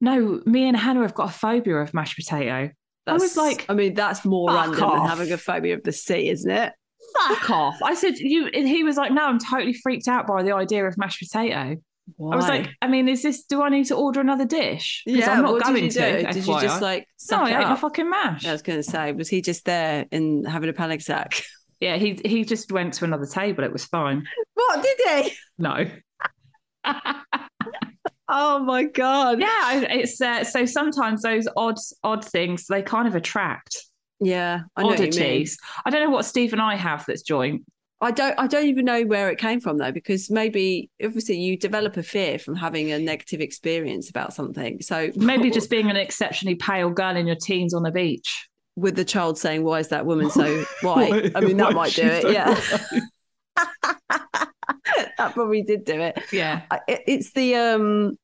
"No, 0.00 0.40
me 0.46 0.68
and 0.68 0.76
Hannah 0.76 1.02
have 1.02 1.14
got 1.14 1.30
a 1.30 1.32
phobia 1.32 1.76
of 1.76 1.94
mashed 1.94 2.16
potato." 2.16 2.70
I 3.08 3.12
was 3.12 3.36
like, 3.36 3.66
I 3.68 3.74
mean, 3.74 3.94
that's 3.94 4.24
more 4.24 4.50
random 4.52 4.82
off. 4.82 4.94
than 4.94 5.08
having 5.08 5.32
a 5.32 5.38
phobia 5.38 5.74
of 5.74 5.84
the 5.84 5.92
sea, 5.92 6.28
isn't 6.28 6.50
it? 6.50 6.72
"Fuck 7.28 7.50
off!" 7.50 7.82
I 7.82 7.94
said, 7.94 8.18
"You." 8.18 8.48
And 8.48 8.66
he 8.66 8.82
was 8.82 8.96
like, 8.96 9.12
"No, 9.12 9.24
I'm 9.26 9.38
totally 9.38 9.74
freaked 9.74 10.08
out 10.08 10.26
by 10.26 10.42
the 10.42 10.52
idea 10.54 10.86
of 10.86 10.98
mashed 10.98 11.20
potato." 11.20 11.76
Why? 12.16 12.32
I 12.32 12.36
was 12.36 12.48
like, 12.48 12.70
"I 12.82 12.88
mean, 12.88 13.08
is 13.08 13.22
this? 13.22 13.44
Do 13.44 13.62
I 13.62 13.68
need 13.68 13.84
to 13.86 13.96
order 13.96 14.20
another 14.20 14.44
dish? 14.44 15.02
'Cause 15.08 15.26
I'm 15.26 15.42
not 15.42 15.60
going 15.62 15.74
did 15.74 15.84
you 15.84 15.90
to." 15.90 16.22
do? 16.22 16.32
Did 16.32 16.46
you 16.46 16.60
just 16.60 16.80
like 16.82 17.06
No, 17.30 17.38
I 17.38 17.60
ate 17.60 17.66
my 17.68 17.76
fucking 17.76 18.08
mash. 18.08 18.46
I 18.46 18.52
was 18.52 18.62
going 18.62 18.78
to 18.78 18.82
say, 18.82 19.12
was 19.12 19.28
he 19.28 19.40
just 19.42 19.64
there 19.64 20.06
and 20.12 20.46
having 20.46 20.68
a 20.68 20.72
panic 20.72 21.00
attack? 21.00 21.42
Yeah, 21.80 21.96
he 21.96 22.18
he 22.24 22.44
just 22.44 22.72
went 22.72 22.94
to 22.94 23.04
another 23.04 23.26
table. 23.26 23.62
It 23.64 23.72
was 23.72 23.84
fine. 23.84 24.26
What 24.54 24.82
did 24.82 25.24
he? 25.24 25.32
No. 25.58 25.84
Oh 28.28 28.58
my 28.58 28.84
god! 28.84 29.40
Yeah, 29.40 29.82
it's 29.88 30.20
uh, 30.20 30.42
so 30.42 30.66
sometimes 30.66 31.22
those 31.22 31.46
odd 31.56 31.76
odd 32.02 32.24
things 32.24 32.66
they 32.66 32.82
kind 32.82 33.06
of 33.06 33.14
attract 33.14 33.76
yeah, 34.20 34.62
I 34.76 34.82
know 34.82 34.88
what 34.88 34.98
you 34.98 35.04
mean. 35.04 35.12
oddities. 35.12 35.58
I 35.84 35.90
don't 35.90 36.02
know 36.02 36.10
what 36.10 36.24
Steve 36.24 36.52
and 36.52 36.62
I 36.62 36.76
have 36.76 37.04
that's 37.06 37.22
joint. 37.22 37.64
I 38.00 38.10
don't. 38.10 38.38
I 38.38 38.46
don't 38.46 38.66
even 38.66 38.84
know 38.84 39.04
where 39.04 39.30
it 39.30 39.38
came 39.38 39.60
from 39.60 39.78
though, 39.78 39.92
because 39.92 40.30
maybe 40.30 40.90
obviously 41.02 41.38
you 41.38 41.56
develop 41.56 41.96
a 41.96 42.02
fear 42.02 42.38
from 42.38 42.54
having 42.54 42.92
a 42.92 42.98
negative 42.98 43.40
experience 43.40 44.10
about 44.10 44.34
something. 44.34 44.82
So 44.82 45.10
Maybe 45.16 45.50
just 45.50 45.70
being 45.76 45.88
an 45.88 45.96
exceptionally 45.96 46.56
pale 46.56 46.90
girl 46.90 47.16
in 47.16 47.26
your 47.26 47.36
teens 47.36 47.72
on 47.72 47.82
the 47.82 47.90
beach. 47.90 48.48
with 48.76 48.96
the 48.96 49.04
child 49.04 49.38
saying, 49.38 49.64
"Why 49.64 49.78
is 49.78 49.88
that 49.88 50.04
woman 50.04 50.30
so 50.30 50.64
white?" 50.82 51.32
I 51.34 51.40
mean, 51.40 51.56
that 51.56 51.72
might 51.72 51.94
do 51.94 52.02
it. 52.02 52.22
so 52.22 52.30
Yeah, 52.30 52.60
that 55.18 55.34
probably 55.34 55.62
did 55.62 55.84
do 55.84 56.00
it. 56.00 56.18
Yeah. 56.32 56.62
It- 56.88 57.02
It's 57.06 57.32
the 57.32 57.54
um, 57.56 58.16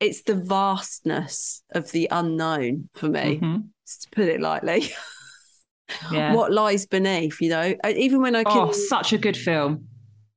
it's 0.00 0.22
the 0.22 0.34
vastness 0.34 1.62
of 1.72 1.90
the 1.92 2.08
unknown 2.10 2.88
for 2.94 3.08
me, 3.08 3.38
Mhm. 3.42 3.64
to 4.02 4.08
put 4.12 4.28
it 4.28 4.40
lightly. 4.40 4.90
Yeah. 6.10 6.34
What 6.34 6.52
lies 6.52 6.84
beneath, 6.84 7.40
you 7.40 7.48
know? 7.48 7.74
Uh, 7.84 7.92
Even 7.96 8.20
when 8.20 8.34
I 8.34 8.42
can, 8.42 8.52
Oh, 8.68 8.72
such 8.72 9.12
a 9.12 9.18
good 9.18 9.36
film. 9.36 9.86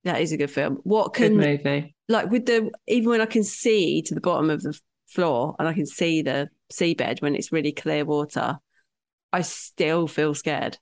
that 0.03 0.21
is 0.21 0.31
a 0.31 0.37
good 0.37 0.51
film. 0.51 0.77
What 0.83 1.15
Good 1.15 1.31
can 1.31 1.37
movie. 1.37 1.95
like 2.07 2.29
with 2.29 2.45
the 2.45 2.69
even 2.87 3.09
when 3.09 3.19
I 3.19 3.25
can 3.25 3.43
see 3.43 4.03
to 4.03 4.13
the 4.13 4.21
bottom 4.21 4.51
of 4.51 4.61
the 4.61 4.79
floor 5.07 5.55
and 5.57 5.67
I 5.67 5.73
can 5.73 5.87
see 5.87 6.21
the 6.21 6.49
seabed 6.71 7.23
when 7.23 7.35
it's 7.35 7.51
really 7.51 7.71
clear 7.71 8.05
water, 8.05 8.59
I 9.33 9.41
still 9.41 10.07
feel 10.07 10.35
scared 10.35 10.77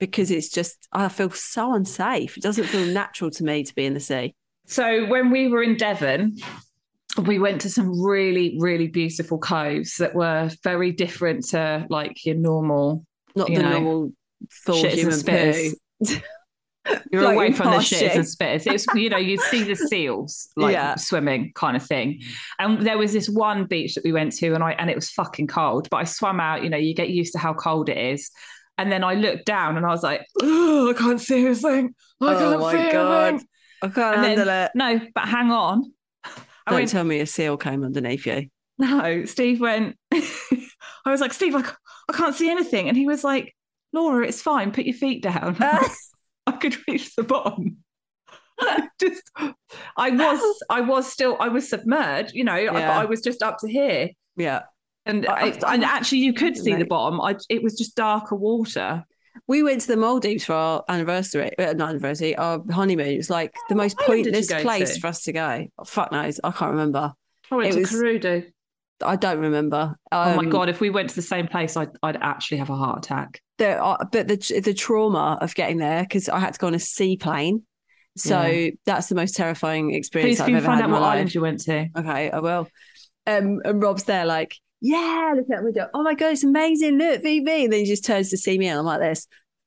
because 0.00 0.32
it's 0.32 0.48
just 0.50 0.88
I 0.92 1.08
feel 1.08 1.30
so 1.30 1.72
unsafe. 1.74 2.36
It 2.36 2.42
doesn't 2.42 2.64
feel 2.66 2.86
natural 2.86 3.30
to 3.30 3.44
me 3.44 3.62
to 3.62 3.74
be 3.74 3.86
in 3.86 3.94
the 3.94 4.00
sea. 4.00 4.34
So 4.68 5.06
when 5.06 5.30
we 5.30 5.48
were 5.48 5.62
in 5.62 5.76
Devon, 5.76 6.36
we 7.24 7.38
went 7.38 7.62
to 7.62 7.70
some 7.70 8.00
really, 8.00 8.56
really 8.60 8.86
beautiful 8.86 9.38
coves 9.38 9.96
that 9.96 10.14
were 10.14 10.50
very 10.62 10.92
different 10.92 11.46
to 11.48 11.86
like 11.88 12.24
your 12.24 12.36
normal. 12.36 13.04
Not 13.34 13.48
You 13.50 13.56
the 13.56 13.62
know, 13.62 13.70
normal 13.80 14.12
full 14.50 14.84
and 14.84 14.92
human 14.94 15.22
poo. 15.22 15.72
You're 17.12 17.30
away 17.32 17.52
from 17.52 17.66
the 17.66 17.76
you. 18.00 18.06
and 18.08 18.24
spitters. 18.24 18.66
It 18.66 18.72
was, 18.72 18.86
you 18.94 19.10
know, 19.10 19.18
you'd 19.18 19.40
see 19.42 19.62
the 19.62 19.74
seals 19.76 20.48
like 20.56 20.72
Yeah. 20.72 20.94
swimming 20.96 21.52
kind 21.54 21.76
of 21.76 21.84
thing. 21.84 22.22
And 22.58 22.86
there 22.86 22.96
was 22.96 23.12
this 23.12 23.28
one 23.28 23.64
beach 23.66 23.94
that 23.94 24.04
we 24.04 24.12
went 24.12 24.32
to, 24.36 24.54
and 24.54 24.62
I 24.64 24.72
and 24.72 24.88
it 24.88 24.94
was 24.96 25.10
fucking 25.10 25.48
cold. 25.48 25.88
But 25.90 25.98
I 25.98 26.04
swam 26.04 26.40
out. 26.40 26.62
You 26.62 26.70
know, 26.70 26.78
you 26.78 26.94
get 26.94 27.10
used 27.10 27.32
to 27.34 27.38
how 27.38 27.52
cold 27.52 27.88
it 27.88 27.98
is. 27.98 28.30
And 28.78 28.90
then 28.92 29.02
I 29.04 29.14
looked 29.14 29.44
down, 29.44 29.76
and 29.76 29.84
I 29.84 29.90
was 29.90 30.02
like, 30.02 30.24
"Oh, 30.40 30.90
I 30.90 30.92
can't 30.94 31.20
see 31.20 31.46
a 31.46 31.54
thing. 31.54 31.94
I 32.22 32.34
Oh 32.34 32.38
can't 32.38 32.60
my 32.60 32.72
see 32.86 32.92
God. 32.92 33.38
thing." 33.38 33.48
I 33.82 33.88
can't 33.88 34.16
And 34.16 34.24
then- 34.24 34.36
handle 34.38 34.48
it. 34.64 34.70
No, 34.74 35.00
but 35.14 35.28
hang 35.28 35.50
on. 35.50 35.92
I 36.24 36.30
Don't 36.72 36.80
went, 36.80 36.90
tell 36.90 37.04
me 37.04 37.20
a 37.20 37.26
seal 37.26 37.56
came 37.56 37.82
underneath 37.84 38.26
you. 38.26 38.48
no, 38.78 39.24
Steve 39.24 39.60
went, 39.60 39.96
I 40.12 40.20
was 41.06 41.20
like, 41.20 41.32
Steve, 41.32 41.54
I 41.56 41.64
can't 42.12 42.34
see 42.34 42.50
anything. 42.50 42.88
And 42.88 42.96
he 42.96 43.06
was 43.06 43.24
like, 43.24 43.54
Laura, 43.92 44.26
it's 44.26 44.42
fine. 44.42 44.70
Put 44.72 44.84
your 44.84 44.94
feet 44.94 45.22
down. 45.22 45.56
I 46.46 46.52
could 46.60 46.76
reach 46.86 47.14
the 47.16 47.22
bottom. 47.22 47.78
just, 49.00 49.22
I 49.96 50.10
was, 50.10 50.62
I 50.68 50.80
was 50.82 51.10
still, 51.10 51.36
I 51.40 51.48
was 51.48 51.68
submerged, 51.68 52.34
you 52.34 52.44
know, 52.44 52.52
I, 52.52 52.60
Yeah. 52.60 52.98
I 52.98 53.04
was 53.06 53.20
just 53.22 53.42
up 53.42 53.58
to 53.60 53.68
here. 53.68 54.10
yeah. 54.36 54.62
And, 55.06 55.26
I- 55.26 55.32
I, 55.32 55.58
I- 55.66 55.74
and 55.74 55.84
actually, 55.84 56.18
you 56.18 56.34
could 56.34 56.54
see 56.56 56.74
the 56.74 56.84
bottom. 56.84 57.18
I, 57.20 57.36
it 57.48 57.62
was 57.62 57.78
just 57.78 57.94
darker 57.96 58.34
water. 58.36 59.04
We 59.46 59.62
went 59.62 59.80
to 59.82 59.88
the 59.88 59.96
Maldives 59.96 60.44
for 60.44 60.54
our 60.54 60.84
anniversary, 60.88 61.56
uh, 61.58 61.72
not 61.74 61.90
anniversary, 61.90 62.36
our 62.36 62.62
honeymoon. 62.70 63.06
It 63.08 63.16
was 63.18 63.30
like 63.30 63.54
the 63.68 63.74
most 63.74 63.96
What 63.98 64.10
island 64.10 64.24
did 64.24 64.34
you 64.34 64.40
pointless 64.40 64.62
place 64.62 64.94
to? 64.94 65.00
for 65.00 65.06
us 65.06 65.22
to 65.24 65.32
go. 65.32 65.66
Oh, 65.78 65.84
fuck 65.84 66.12
knows. 66.12 66.40
I 66.42 66.50
can't 66.50 66.72
remember. 66.72 67.12
I 67.50 67.54
went 67.56 67.68
It 67.70 67.72
to 67.74 67.80
was- 67.80 67.90
Kuredu. 67.92 68.50
I 69.04 69.14
don't 69.14 69.38
remember. 69.38 69.94
oh 70.10 70.34
my 70.34 70.42
Um, 70.42 70.50
God. 70.50 70.68
If 70.68 70.80
we 70.80 70.90
went 70.90 71.10
to 71.10 71.14
the 71.14 71.22
same 71.22 71.46
place, 71.46 71.76
I'd, 71.76 71.90
I'd 72.02 72.16
actually 72.16 72.58
have 72.58 72.68
a 72.70 72.74
heart 72.74 72.98
attack. 73.04 73.40
There 73.58 73.80
are, 73.80 73.98
but 74.10 74.26
the 74.26 74.60
the 74.60 74.74
trauma 74.74 75.38
of 75.40 75.54
getting 75.54 75.78
there 75.78 76.02
because 76.02 76.28
I 76.28 76.40
had 76.40 76.54
to 76.54 76.58
go 76.58 76.66
on 76.66 76.74
a 76.74 76.80
seaplane. 76.80 77.62
So 78.16 78.42
Yeah. 78.44 78.70
that's 78.86 79.08
the 79.08 79.14
most 79.14 79.36
terrifying 79.36 79.94
experience 79.94 80.38
Please 80.38 80.40
I've 80.40 80.48
ever 80.56 80.66
find 80.66 80.76
had 80.80 80.82
out 80.82 80.86
in 80.86 80.90
my 80.90 80.96
what 80.98 81.02
life. 81.06 81.14
island 81.14 81.34
you 81.34 81.40
went 81.40 81.60
to? 81.60 81.86
Okay, 81.96 82.30
I 82.30 82.40
will. 82.40 82.68
Um, 83.28 83.60
and 83.64 83.80
Rob's 83.80 84.02
there, 84.04 84.26
like, 84.26 84.56
yeah, 84.80 85.34
look 85.36 85.46
at 85.50 85.64
me 85.64 85.72
go. 85.72 85.86
Oh 85.94 86.02
my 86.02 86.14
god, 86.14 86.32
it's 86.32 86.44
amazing! 86.44 86.98
Look, 86.98 87.22
VV. 87.22 87.64
And 87.64 87.72
then 87.72 87.80
he 87.80 87.86
just 87.86 88.04
turns 88.04 88.30
to 88.30 88.36
see 88.36 88.58
me, 88.58 88.68
and 88.68 88.78
I'm 88.78 88.84
like 88.84 89.00
this, 89.00 89.26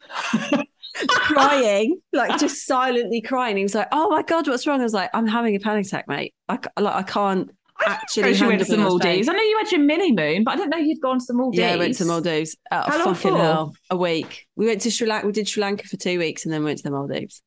crying, 1.07 1.99
like 2.13 2.39
just 2.39 2.65
silently 2.65 3.21
crying. 3.21 3.57
He 3.57 3.63
was 3.63 3.75
like, 3.75 3.87
"Oh 3.91 4.09
my 4.09 4.23
god, 4.23 4.47
what's 4.47 4.65
wrong?" 4.67 4.79
I 4.79 4.83
was 4.83 4.93
like, 4.93 5.09
"I'm 5.13 5.27
having 5.27 5.55
a 5.55 5.59
panic 5.59 5.85
attack, 5.85 6.07
mate. 6.07 6.33
I 6.47 6.59
like, 6.79 6.95
I 6.95 7.03
can't 7.03 7.51
actually." 7.85 8.31
Actually, 8.31 8.47
went 8.47 8.65
to 8.65 8.71
the 8.71 8.77
Maldives. 8.77 9.27
I 9.27 9.33
know 9.33 9.41
you 9.41 9.57
had 9.57 9.71
your 9.71 9.81
mini 9.81 10.11
moon, 10.11 10.43
but 10.43 10.51
I 10.51 10.55
didn't 10.57 10.69
know 10.71 10.77
you'd 10.77 11.01
gone 11.01 11.19
to 11.19 11.25
the 11.27 11.33
Maldives. 11.33 11.59
Yeah, 11.59 11.73
I 11.73 11.77
went 11.77 11.95
to 11.95 12.05
Maldives. 12.05 12.55
Out 12.71 12.87
of 12.87 12.93
How 12.93 13.05
long 13.05 13.15
fucking 13.15 13.31
for? 13.31 13.37
hell, 13.37 13.73
a 13.89 13.97
week. 13.97 14.47
We 14.55 14.65
went 14.65 14.81
to 14.81 14.91
Sri 14.91 15.07
Lanka. 15.07 15.27
We 15.27 15.33
did 15.33 15.47
Sri 15.47 15.61
Lanka 15.61 15.87
for 15.87 15.97
two 15.97 16.19
weeks, 16.19 16.45
and 16.45 16.53
then 16.53 16.63
went 16.63 16.77
to 16.77 16.83
the 16.83 16.91
Maldives. 16.91 17.41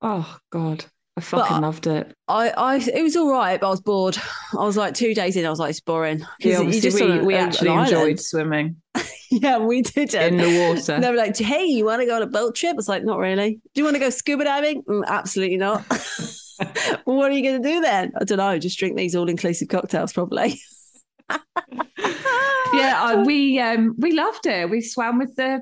Oh 0.00 0.38
God, 0.50 0.84
I 1.16 1.20
fucking 1.20 1.56
But- 1.56 1.62
loved 1.62 1.86
it. 1.86 2.14
I, 2.26 2.50
I, 2.50 2.76
it 2.76 3.02
was 3.02 3.16
all 3.16 3.30
right, 3.30 3.60
but 3.60 3.66
I 3.66 3.70
was 3.70 3.82
bored. 3.82 4.16
I 4.58 4.64
was 4.64 4.76
like 4.76 4.94
two 4.94 5.14
days 5.14 5.36
in. 5.36 5.44
I 5.44 5.50
was 5.50 5.58
like, 5.58 5.70
it's 5.70 5.80
boring. 5.80 6.24
Yeah, 6.40 6.60
you 6.62 6.80
just 6.80 6.98
we, 6.98 7.18
a- 7.18 7.22
we 7.22 7.34
actually 7.34 7.70
enjoyed 7.70 8.18
swimming 8.20 8.76
Yeah, 9.30 9.58
we 9.58 9.82
did 9.82 10.14
in 10.14 10.36
the 10.36 10.74
water. 10.74 10.92
And 10.92 11.02
they 11.04 11.10
were 11.10 11.16
like, 11.16 11.36
"Hey, 11.38 11.64
you 11.64 11.86
want 11.86 12.00
to 12.02 12.06
go 12.06 12.16
on 12.16 12.22
a 12.22 12.26
boat 12.26 12.54
trip?" 12.54 12.72
I 12.72 12.76
was 12.76 12.88
like, 12.88 13.02
"Not 13.02 13.18
really." 13.18 13.60
Do 13.74 13.80
you 13.80 13.84
want 13.84 13.96
to 13.96 14.00
go 14.00 14.10
scuba 14.10 14.44
diving? 14.44 14.82
Mm, 14.82 15.06
absolutely 15.06 15.56
not. 15.56 15.80
what 17.04 17.30
are 17.30 17.34
you 17.34 17.42
going 17.42 17.62
to 17.62 17.66
do 17.68 17.80
then? 17.80 18.12
I 18.20 18.24
don't 18.24 18.36
know. 18.38 18.58
Just 18.58 18.78
drink 18.78 18.94
these 18.96 19.16
all-inclusive 19.16 19.68
cocktails, 19.68 20.12
probably. 20.12 20.60
yeah, 22.74 23.22
we 23.22 23.58
um 23.58 23.94
we 23.98 24.12
loved 24.12 24.46
it. 24.46 24.68
We 24.68 24.80
swam 24.82 25.18
with 25.18 25.34
the 25.36 25.60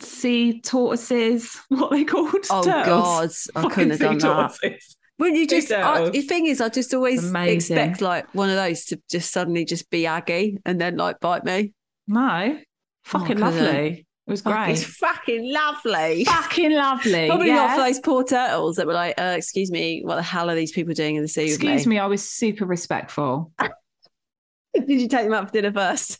sea 0.00 0.60
tortoises. 0.60 1.58
What 1.68 1.92
are 1.92 1.96
they 1.96 2.04
called? 2.04 2.34
Oh 2.50 2.62
Turtles. 2.62 3.50
God, 3.54 3.64
I 3.66 3.68
couldn't 3.74 3.90
have 3.90 4.00
done 4.00 4.20
sea 4.20 4.26
that. 4.26 4.34
tortoises. 4.34 4.96
Well, 5.18 5.30
you 5.30 5.46
just 5.46 5.72
I, 5.72 6.10
the 6.10 6.20
thing 6.20 6.46
is, 6.46 6.60
I 6.60 6.68
just 6.68 6.92
always 6.92 7.30
Amazing. 7.30 7.76
expect 7.78 8.02
like 8.02 8.26
one 8.34 8.50
of 8.50 8.56
those 8.56 8.84
to 8.86 9.00
just 9.10 9.32
suddenly 9.32 9.64
just 9.64 9.88
be 9.88 10.06
aggy 10.06 10.58
and 10.66 10.78
then 10.78 10.96
like 10.98 11.20
bite 11.20 11.42
me. 11.44 11.72
No, 12.06 12.58
fucking 13.04 13.38
couldn't. 13.38 13.40
lovely. 13.40 14.06
It 14.26 14.30
was 14.30 14.42
Fuck, 14.42 14.68
It's 14.68 14.84
great. 14.84 15.10
fucking 15.10 15.52
lovely. 15.52 16.24
Fucking 16.24 16.72
lovely. 16.74 17.28
Probably 17.28 17.46
yeah. 17.46 17.54
not 17.54 17.76
for 17.76 17.82
those 17.84 18.00
poor 18.00 18.24
turtles 18.24 18.76
that 18.76 18.86
were 18.86 18.92
like, 18.92 19.14
uh, 19.18 19.34
"Excuse 19.38 19.70
me, 19.70 20.02
what 20.04 20.16
the 20.16 20.22
hell 20.22 20.50
are 20.50 20.54
these 20.56 20.72
people 20.72 20.92
doing 20.94 21.14
in 21.16 21.22
the 21.22 21.28
sea 21.28 21.44
Excuse 21.46 21.86
me, 21.86 21.98
I 21.98 22.06
was 22.06 22.28
super 22.28 22.66
respectful. 22.66 23.52
Did 24.74 24.88
you 25.00 25.08
take 25.08 25.24
them 25.24 25.32
out 25.32 25.46
for 25.46 25.52
dinner 25.52 25.72
first? 25.72 26.18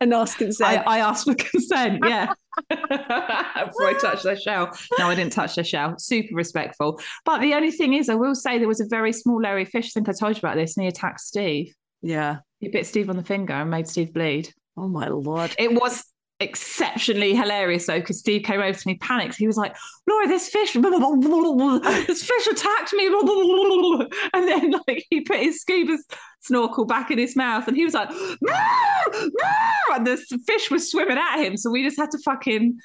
And 0.00 0.12
ask 0.14 0.36
I, 0.36 0.44
consent. 0.44 0.86
I 0.86 0.98
asked 0.98 1.24
for 1.24 1.34
consent, 1.38 2.00
yeah. 2.04 2.32
Before 2.70 3.86
I 3.86 3.96
touched 4.00 4.22
their 4.24 4.36
shell. 4.38 4.70
No, 4.98 5.08
I 5.08 5.14
didn't 5.14 5.32
touch 5.32 5.54
their 5.56 5.64
shell. 5.64 5.98
Super 5.98 6.34
respectful. 6.34 7.00
But 7.24 7.40
the 7.40 7.54
only 7.54 7.70
thing 7.70 7.94
is, 7.94 8.08
I 8.08 8.14
will 8.14 8.34
say 8.34 8.58
there 8.58 8.68
was 8.68 8.80
a 8.80 8.86
very 8.88 9.12
small 9.12 9.40
Larry 9.40 9.64
fish. 9.64 9.86
I 9.86 9.90
think 9.90 10.08
I 10.08 10.12
told 10.12 10.36
you 10.36 10.40
about 10.40 10.56
this, 10.56 10.76
and 10.76 10.84
he 10.84 10.88
attacked 10.88 11.20
Steve. 11.20 11.74
yeah. 12.02 12.38
He 12.58 12.68
bit 12.68 12.86
Steve 12.86 13.10
on 13.10 13.16
the 13.16 13.22
finger 13.22 13.52
and 13.52 13.70
made 13.70 13.86
Steve 13.86 14.14
bleed. 14.14 14.50
Oh 14.78 14.88
my 14.88 15.08
lord. 15.08 15.54
It 15.58 15.72
was 15.72 16.02
exceptionally 16.38 17.34
hilarious 17.34 17.86
though, 17.86 17.98
because 18.00 18.18
Steve 18.18 18.42
came 18.42 18.60
over 18.60 18.78
to 18.78 18.88
me, 18.88 18.96
panicked. 18.96 19.36
He 19.36 19.46
was 19.46 19.56
like, 19.56 19.74
Laura, 20.06 20.28
this 20.28 20.48
fish, 20.48 20.72
this 20.74 22.22
fish 22.24 22.46
attacked 22.46 22.92
me. 22.92 23.06
And 24.34 24.48
then 24.48 24.74
like 24.86 25.06
he 25.10 25.22
put 25.22 25.38
his 25.38 25.60
scuba 25.60 25.96
snorkel 26.40 26.84
back 26.84 27.10
in 27.10 27.18
his 27.18 27.36
mouth 27.36 27.66
and 27.68 27.76
he 27.76 27.84
was 27.84 27.94
like, 27.94 28.10
and 28.10 30.06
the 30.06 30.16
fish 30.46 30.70
was 30.70 30.90
swimming 30.90 31.18
at 31.18 31.42
him. 31.42 31.56
So 31.56 31.70
we 31.70 31.82
just 31.82 31.98
had 31.98 32.10
to 32.10 32.18
fucking 32.18 32.78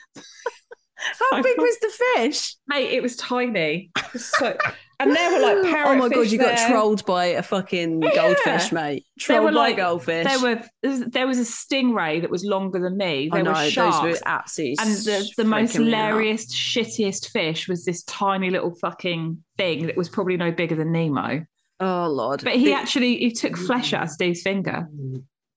How 1.31 1.41
big 1.41 1.57
was 1.57 1.77
the 1.79 1.91
fish? 2.15 2.55
mate, 2.67 2.91
it 2.91 3.03
was 3.03 3.15
tiny. 3.17 3.91
It 3.97 4.13
was 4.13 4.25
so 4.25 4.55
and 5.01 5.15
there 5.15 5.31
were 5.33 5.39
like 5.39 5.73
Oh 5.87 5.95
my 5.95 6.09
god, 6.09 6.27
you 6.27 6.37
got 6.37 6.57
trolled 6.67 7.05
by 7.05 7.25
a 7.25 7.43
fucking 7.43 7.99
goldfish, 8.15 8.71
mate. 8.71 9.05
There 9.27 9.37
Trolled 9.37 9.43
were 9.45 9.51
by 9.51 9.67
like 9.67 9.77
goldfish. 9.77 10.25
There 10.27 10.39
were 10.39 10.63
there 11.07 11.27
was 11.27 11.39
a 11.39 11.43
stingray 11.43 12.21
that 12.21 12.29
was 12.29 12.43
longer 12.45 12.79
than 12.79 12.97
me. 12.97 13.29
There 13.31 13.39
I 13.39 13.43
know, 13.43 13.51
were 13.51 13.57
those 13.57 13.71
sharks. 13.73 14.03
were 14.03 14.17
absolutely 14.25 14.77
and 14.79 14.95
the, 14.97 15.29
the 15.37 15.43
most 15.43 15.75
freaking 15.75 15.85
me 15.85 15.93
out. 15.93 16.07
hilarious, 16.07 16.45
shittiest 16.55 17.29
fish 17.31 17.67
was 17.67 17.85
this 17.85 18.03
tiny 18.03 18.49
little 18.49 18.73
fucking 18.75 19.43
thing 19.57 19.85
that 19.87 19.97
was 19.97 20.09
probably 20.09 20.37
no 20.37 20.51
bigger 20.51 20.75
than 20.75 20.91
Nemo. 20.91 21.45
Oh 21.79 22.07
lord. 22.07 22.43
But 22.43 22.53
he 22.55 22.65
The- 22.65 22.73
actually 22.73 23.17
he 23.17 23.31
took 23.31 23.57
flesh 23.57 23.93
out 23.93 24.03
of 24.03 24.09
Steve's 24.09 24.41
finger. 24.43 24.87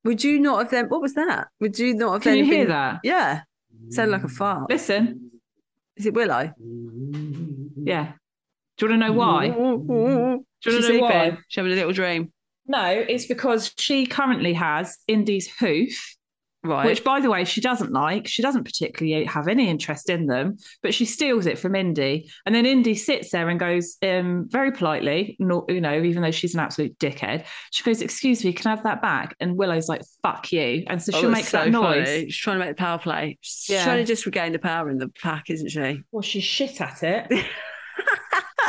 would 0.04 0.24
you 0.24 0.38
not 0.40 0.58
have 0.58 0.70
then 0.70 0.86
what 0.88 1.00
was 1.02 1.14
that? 1.14 1.48
Would 1.60 1.78
you 1.78 1.94
not 1.94 2.12
have 2.14 2.22
Can 2.22 2.32
then 2.32 2.38
you 2.38 2.44
hear 2.44 2.64
been- 2.64 2.68
that? 2.68 3.00
Yeah. 3.04 3.42
Sounded 3.90 4.12
like 4.12 4.24
a 4.24 4.28
fart. 4.28 4.70
Listen, 4.70 5.30
Is 5.96 6.06
it 6.06 6.14
Willow? 6.14 6.52
yeah. 7.76 8.12
Do 8.78 8.86
you 8.86 8.90
want 8.90 9.02
to 9.02 9.06
know 9.08 9.12
why? 9.12 9.46
Do 9.48 9.54
you 9.54 9.58
want 9.58 10.46
to 10.62 10.70
know 10.72 10.80
sleeping. 10.80 11.00
why? 11.00 11.38
She's 11.48 11.56
having 11.56 11.72
a 11.72 11.74
little 11.76 11.92
dream. 11.92 12.32
No, 12.66 12.86
it's 12.86 13.26
because 13.26 13.72
she 13.78 14.06
currently 14.06 14.54
has 14.54 14.96
Indy's 15.06 15.48
hoof, 15.58 16.16
Right. 16.64 16.86
which, 16.86 17.04
by 17.04 17.20
the 17.20 17.30
way, 17.30 17.44
she 17.44 17.60
doesn't 17.60 17.92
like. 17.92 18.26
She 18.26 18.40
doesn't 18.40 18.64
particularly 18.64 19.26
have 19.26 19.48
any 19.48 19.68
interest 19.68 20.08
in 20.08 20.24
them, 20.26 20.56
but 20.82 20.94
she 20.94 21.04
steals 21.04 21.44
it 21.44 21.58
from 21.58 21.74
Indy. 21.76 22.30
And 22.46 22.54
then 22.54 22.64
Indy 22.64 22.94
sits 22.94 23.30
there 23.32 23.50
and 23.50 23.60
goes, 23.60 23.98
um, 24.02 24.46
very 24.48 24.72
politely, 24.72 25.36
not, 25.38 25.66
you 25.68 25.82
know, 25.82 26.02
even 26.02 26.22
though 26.22 26.30
she's 26.30 26.54
an 26.54 26.60
absolute 26.60 26.98
dickhead, 26.98 27.44
she 27.70 27.82
goes, 27.84 28.00
Excuse 28.00 28.42
me, 28.46 28.54
can 28.54 28.68
I 28.68 28.70
have 28.76 28.84
that 28.84 29.02
back? 29.02 29.36
And 29.40 29.56
Willow's 29.58 29.90
like, 29.90 30.00
Fuck 30.22 30.50
you. 30.52 30.84
And 30.86 31.02
so 31.02 31.12
Oh, 31.14 31.20
she'll 31.20 31.30
make 31.30 31.44
so 31.44 31.58
that 31.58 31.70
noise. 31.70 32.06
funny. 32.08 32.24
She's 32.30 32.38
trying 32.38 32.58
to 32.58 32.64
make 32.64 32.74
the 32.76 32.80
power 32.82 32.98
play. 32.98 33.36
She's 33.42 33.74
Yeah. 33.74 33.84
trying 33.84 33.98
to 33.98 34.04
just 34.06 34.24
regain 34.24 34.52
the 34.52 34.58
power 34.58 34.88
in 34.88 34.96
the 34.96 35.10
pack, 35.22 35.50
isn't 35.50 35.68
she? 35.68 36.00
Well, 36.12 36.22
she's 36.22 36.44
shit 36.44 36.80
at 36.80 37.02
it. 37.02 37.44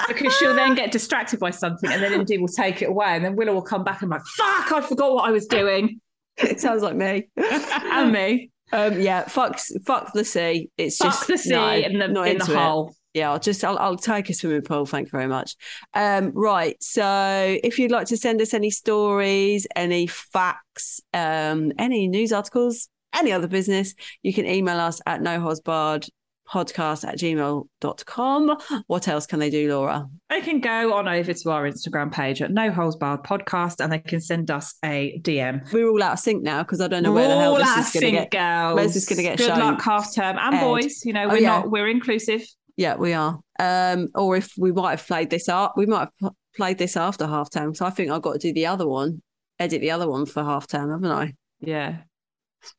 because 0.07 0.33
she'll 0.37 0.55
then 0.55 0.75
get 0.75 0.91
distracted 0.91 1.39
by 1.39 1.49
something 1.51 1.91
and 1.91 2.01
then 2.01 2.13
Indy 2.13 2.37
will 2.37 2.47
take 2.47 2.81
it 2.81 2.89
away. 2.89 3.07
And 3.09 3.23
then 3.25 3.35
Willow 3.35 3.53
will 3.53 3.61
come 3.61 3.83
back 3.83 4.01
and 4.01 4.09
be 4.09 4.15
like, 4.17 4.25
Fuck, 4.37 4.71
I 4.71 4.81
forgot 4.81 5.13
what 5.13 5.27
I 5.27 5.31
was 5.31 5.45
doing. 5.47 5.99
it 6.37 6.59
sounds 6.59 6.81
like 6.83 6.95
me. 6.95 7.27
and 7.37 8.11
me. 8.11 8.51
Um, 8.71 8.99
yeah, 8.99 9.23
fuck, 9.25 9.59
fuck 9.85 10.11
the 10.13 10.25
sea. 10.25 10.69
It's 10.77 10.97
Fuck 10.97 11.11
just 11.11 11.27
the 11.27 11.37
sea 11.37 11.49
no, 11.51 11.71
in 11.71 11.99
the, 11.99 12.07
not 12.07 12.27
in 12.27 12.37
the 12.37 12.43
into 12.43 12.51
it. 12.53 12.57
hole. 12.57 12.95
Yeah, 13.13 13.31
I'll 13.31 13.39
just 13.39 13.63
I'll, 13.63 13.77
I'll 13.77 13.95
take 13.95 14.29
a 14.29 14.33
swimming 14.33 14.63
pool. 14.63 14.85
Thank 14.85 15.07
you 15.07 15.11
very 15.11 15.27
much. 15.27 15.55
Um, 15.93 16.31
right. 16.33 16.75
So 16.81 17.57
if 17.63 17.79
you'd 17.79 17.91
like 17.91 18.07
to 18.07 18.17
send 18.17 18.41
us 18.41 18.53
any 18.53 18.69
stories, 18.71 19.65
any 19.75 20.07
facts, 20.07 20.99
um, 21.13 21.71
any 21.79 22.07
news 22.09 22.33
articles, 22.33 22.89
any 23.15 23.31
other 23.31 23.47
business, 23.47 23.95
you 24.21 24.33
can 24.33 24.45
email 24.45 24.79
us 24.79 24.99
at 25.05 25.21
nohosbard 25.21 26.09
podcast 26.49 27.05
at 27.07 27.17
gmail.com. 27.17 28.57
What 28.87 29.07
else 29.07 29.25
can 29.25 29.39
they 29.39 29.49
do, 29.49 29.73
Laura? 29.75 30.07
They 30.29 30.41
can 30.41 30.59
go 30.59 30.93
on 30.93 31.07
over 31.07 31.33
to 31.33 31.51
our 31.51 31.63
Instagram 31.69 32.11
page 32.11 32.41
at 32.41 32.51
No 32.51 32.71
Holes 32.71 32.95
Barred 32.95 33.23
Podcast 33.23 33.83
and 33.83 33.91
they 33.91 33.99
can 33.99 34.21
send 34.21 34.51
us 34.51 34.75
a 34.83 35.19
DM. 35.23 35.71
We're 35.71 35.89
all 35.89 36.01
out 36.03 36.13
of 36.13 36.19
sync 36.19 36.43
now 36.43 36.63
because 36.63 36.81
I 36.81 36.87
don't 36.87 37.03
know 37.03 37.11
where 37.11 37.27
the 37.27 37.37
hell 37.39 37.55
this 37.55 37.67
is 37.67 37.75
going 37.75 37.85
to 37.85 37.99
sync 38.19 38.31
get. 38.31 38.31
girls. 38.31 38.75
where's 38.75 38.93
this 38.93 39.05
gonna 39.07 39.21
get 39.21 39.37
Good 39.37 39.47
shown? 39.47 39.59
luck 39.59 39.81
half 39.81 40.13
term 40.13 40.37
and 40.39 40.55
Ed. 40.55 40.61
boys. 40.61 41.03
You 41.05 41.13
know, 41.13 41.25
Oh, 41.25 41.29
we're 41.29 41.37
yeah. 41.37 41.49
not 41.59 41.71
we're 41.71 41.87
inclusive. 41.89 42.43
Yeah, 42.77 42.95
we 42.95 43.13
are. 43.13 43.39
Um, 43.59 44.09
or 44.15 44.35
if 44.35 44.51
we 44.57 44.71
might 44.71 44.91
have 44.91 45.07
played 45.07 45.29
this 45.29 45.47
up, 45.49 45.73
we 45.77 45.85
might 45.85 46.09
have 46.21 46.33
played 46.55 46.77
this 46.77 46.97
after 46.97 47.25
half 47.25 47.49
time. 47.49 47.73
So 47.73 47.85
I 47.85 47.89
think 47.89 48.11
I've 48.11 48.21
got 48.21 48.33
to 48.33 48.39
do 48.39 48.53
the 48.53 48.65
other 48.65 48.87
one, 48.87 49.21
edit 49.59 49.81
the 49.81 49.91
other 49.91 50.09
one 50.09 50.25
for 50.25 50.43
half 50.43 50.67
time, 50.67 50.89
haven't 50.89 51.09
I? 51.11 51.33
Yeah. 51.61 51.99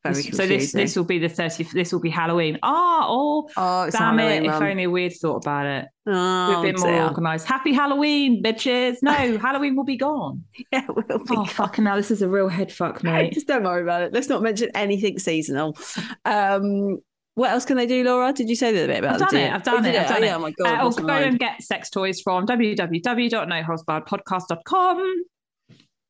Very 0.03 0.23
so 0.23 0.47
this 0.47 0.71
this 0.71 0.95
will 0.95 1.03
be 1.05 1.19
the 1.19 1.27
30th 1.27 1.71
this 1.71 1.91
will 1.91 1.99
be 1.99 2.09
Halloween. 2.09 2.57
Ah, 2.63 3.05
oh, 3.07 3.49
oh, 3.57 3.83
it's 3.83 3.97
damn 3.97 4.17
Halloween, 4.17 4.45
it. 4.45 4.55
If 4.55 4.61
only 4.61 4.87
we'd 4.87 5.13
thought 5.13 5.43
about 5.45 5.65
it. 5.65 5.85
Oh, 6.07 6.61
We've 6.61 6.73
been 6.73 6.81
more 6.81 7.03
organised. 7.09 7.45
Happy 7.47 7.73
Halloween, 7.73 8.41
bitches. 8.41 8.97
No, 9.01 9.11
Halloween 9.39 9.75
will 9.75 9.83
be 9.83 9.97
gone. 9.97 10.43
Yeah, 10.71 10.85
we'll 10.87 11.19
be 11.19 11.35
Oh, 11.35 11.43
fucking 11.45 11.85
hell. 11.85 11.97
This 11.97 12.11
is 12.11 12.21
a 12.21 12.29
real 12.29 12.47
head 12.49 12.71
fuck, 12.71 13.03
mate. 13.07 13.33
Just 13.33 13.47
don't 13.47 13.63
worry 13.63 13.81
about 13.81 14.03
it. 14.03 14.13
Let's 14.13 14.29
not 14.29 14.41
mention 14.41 14.69
anything 14.73 15.19
seasonal. 15.19 15.77
Um, 16.25 16.99
what 17.35 17.51
else 17.51 17.65
can 17.65 17.75
they 17.77 17.85
do, 17.85 18.03
Laura? 18.03 18.33
Did 18.33 18.49
you 18.49 18.55
say 18.55 18.71
that 18.73 18.87
bit 18.87 18.97
about 18.99 19.21
I've 19.21 19.29
done 19.29 19.39
it. 19.39 19.53
I've 19.53 19.61
done 19.61 19.85
Oh, 19.85 19.89
it. 19.89 19.95
I've 19.95 20.07
done 20.07 20.23
oh, 20.23 20.25
it. 20.25 20.31
Oh 20.31 20.39
my 20.39 20.49
god. 20.51 20.79
Uh, 20.79 20.85
or 20.87 20.91
go 20.91 21.07
and 21.13 21.37
get 21.37 21.61
sex 21.61 21.91
toys 21.91 22.19
from 22.19 22.47
www.noholesbarredpodcast.com. 22.47 25.23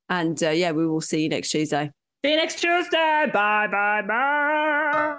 And 0.08 0.42
uh, 0.42 0.48
yeah, 0.48 0.72
we 0.72 0.86
will 0.86 1.02
see 1.02 1.24
you 1.24 1.28
next 1.28 1.50
Tuesday. 1.50 1.90
See 2.28 2.32
you 2.32 2.36
next 2.40 2.60
Tuesday. 2.60 3.24
Bye, 3.32 3.68
bye, 3.68 4.02
bye. 4.02 5.18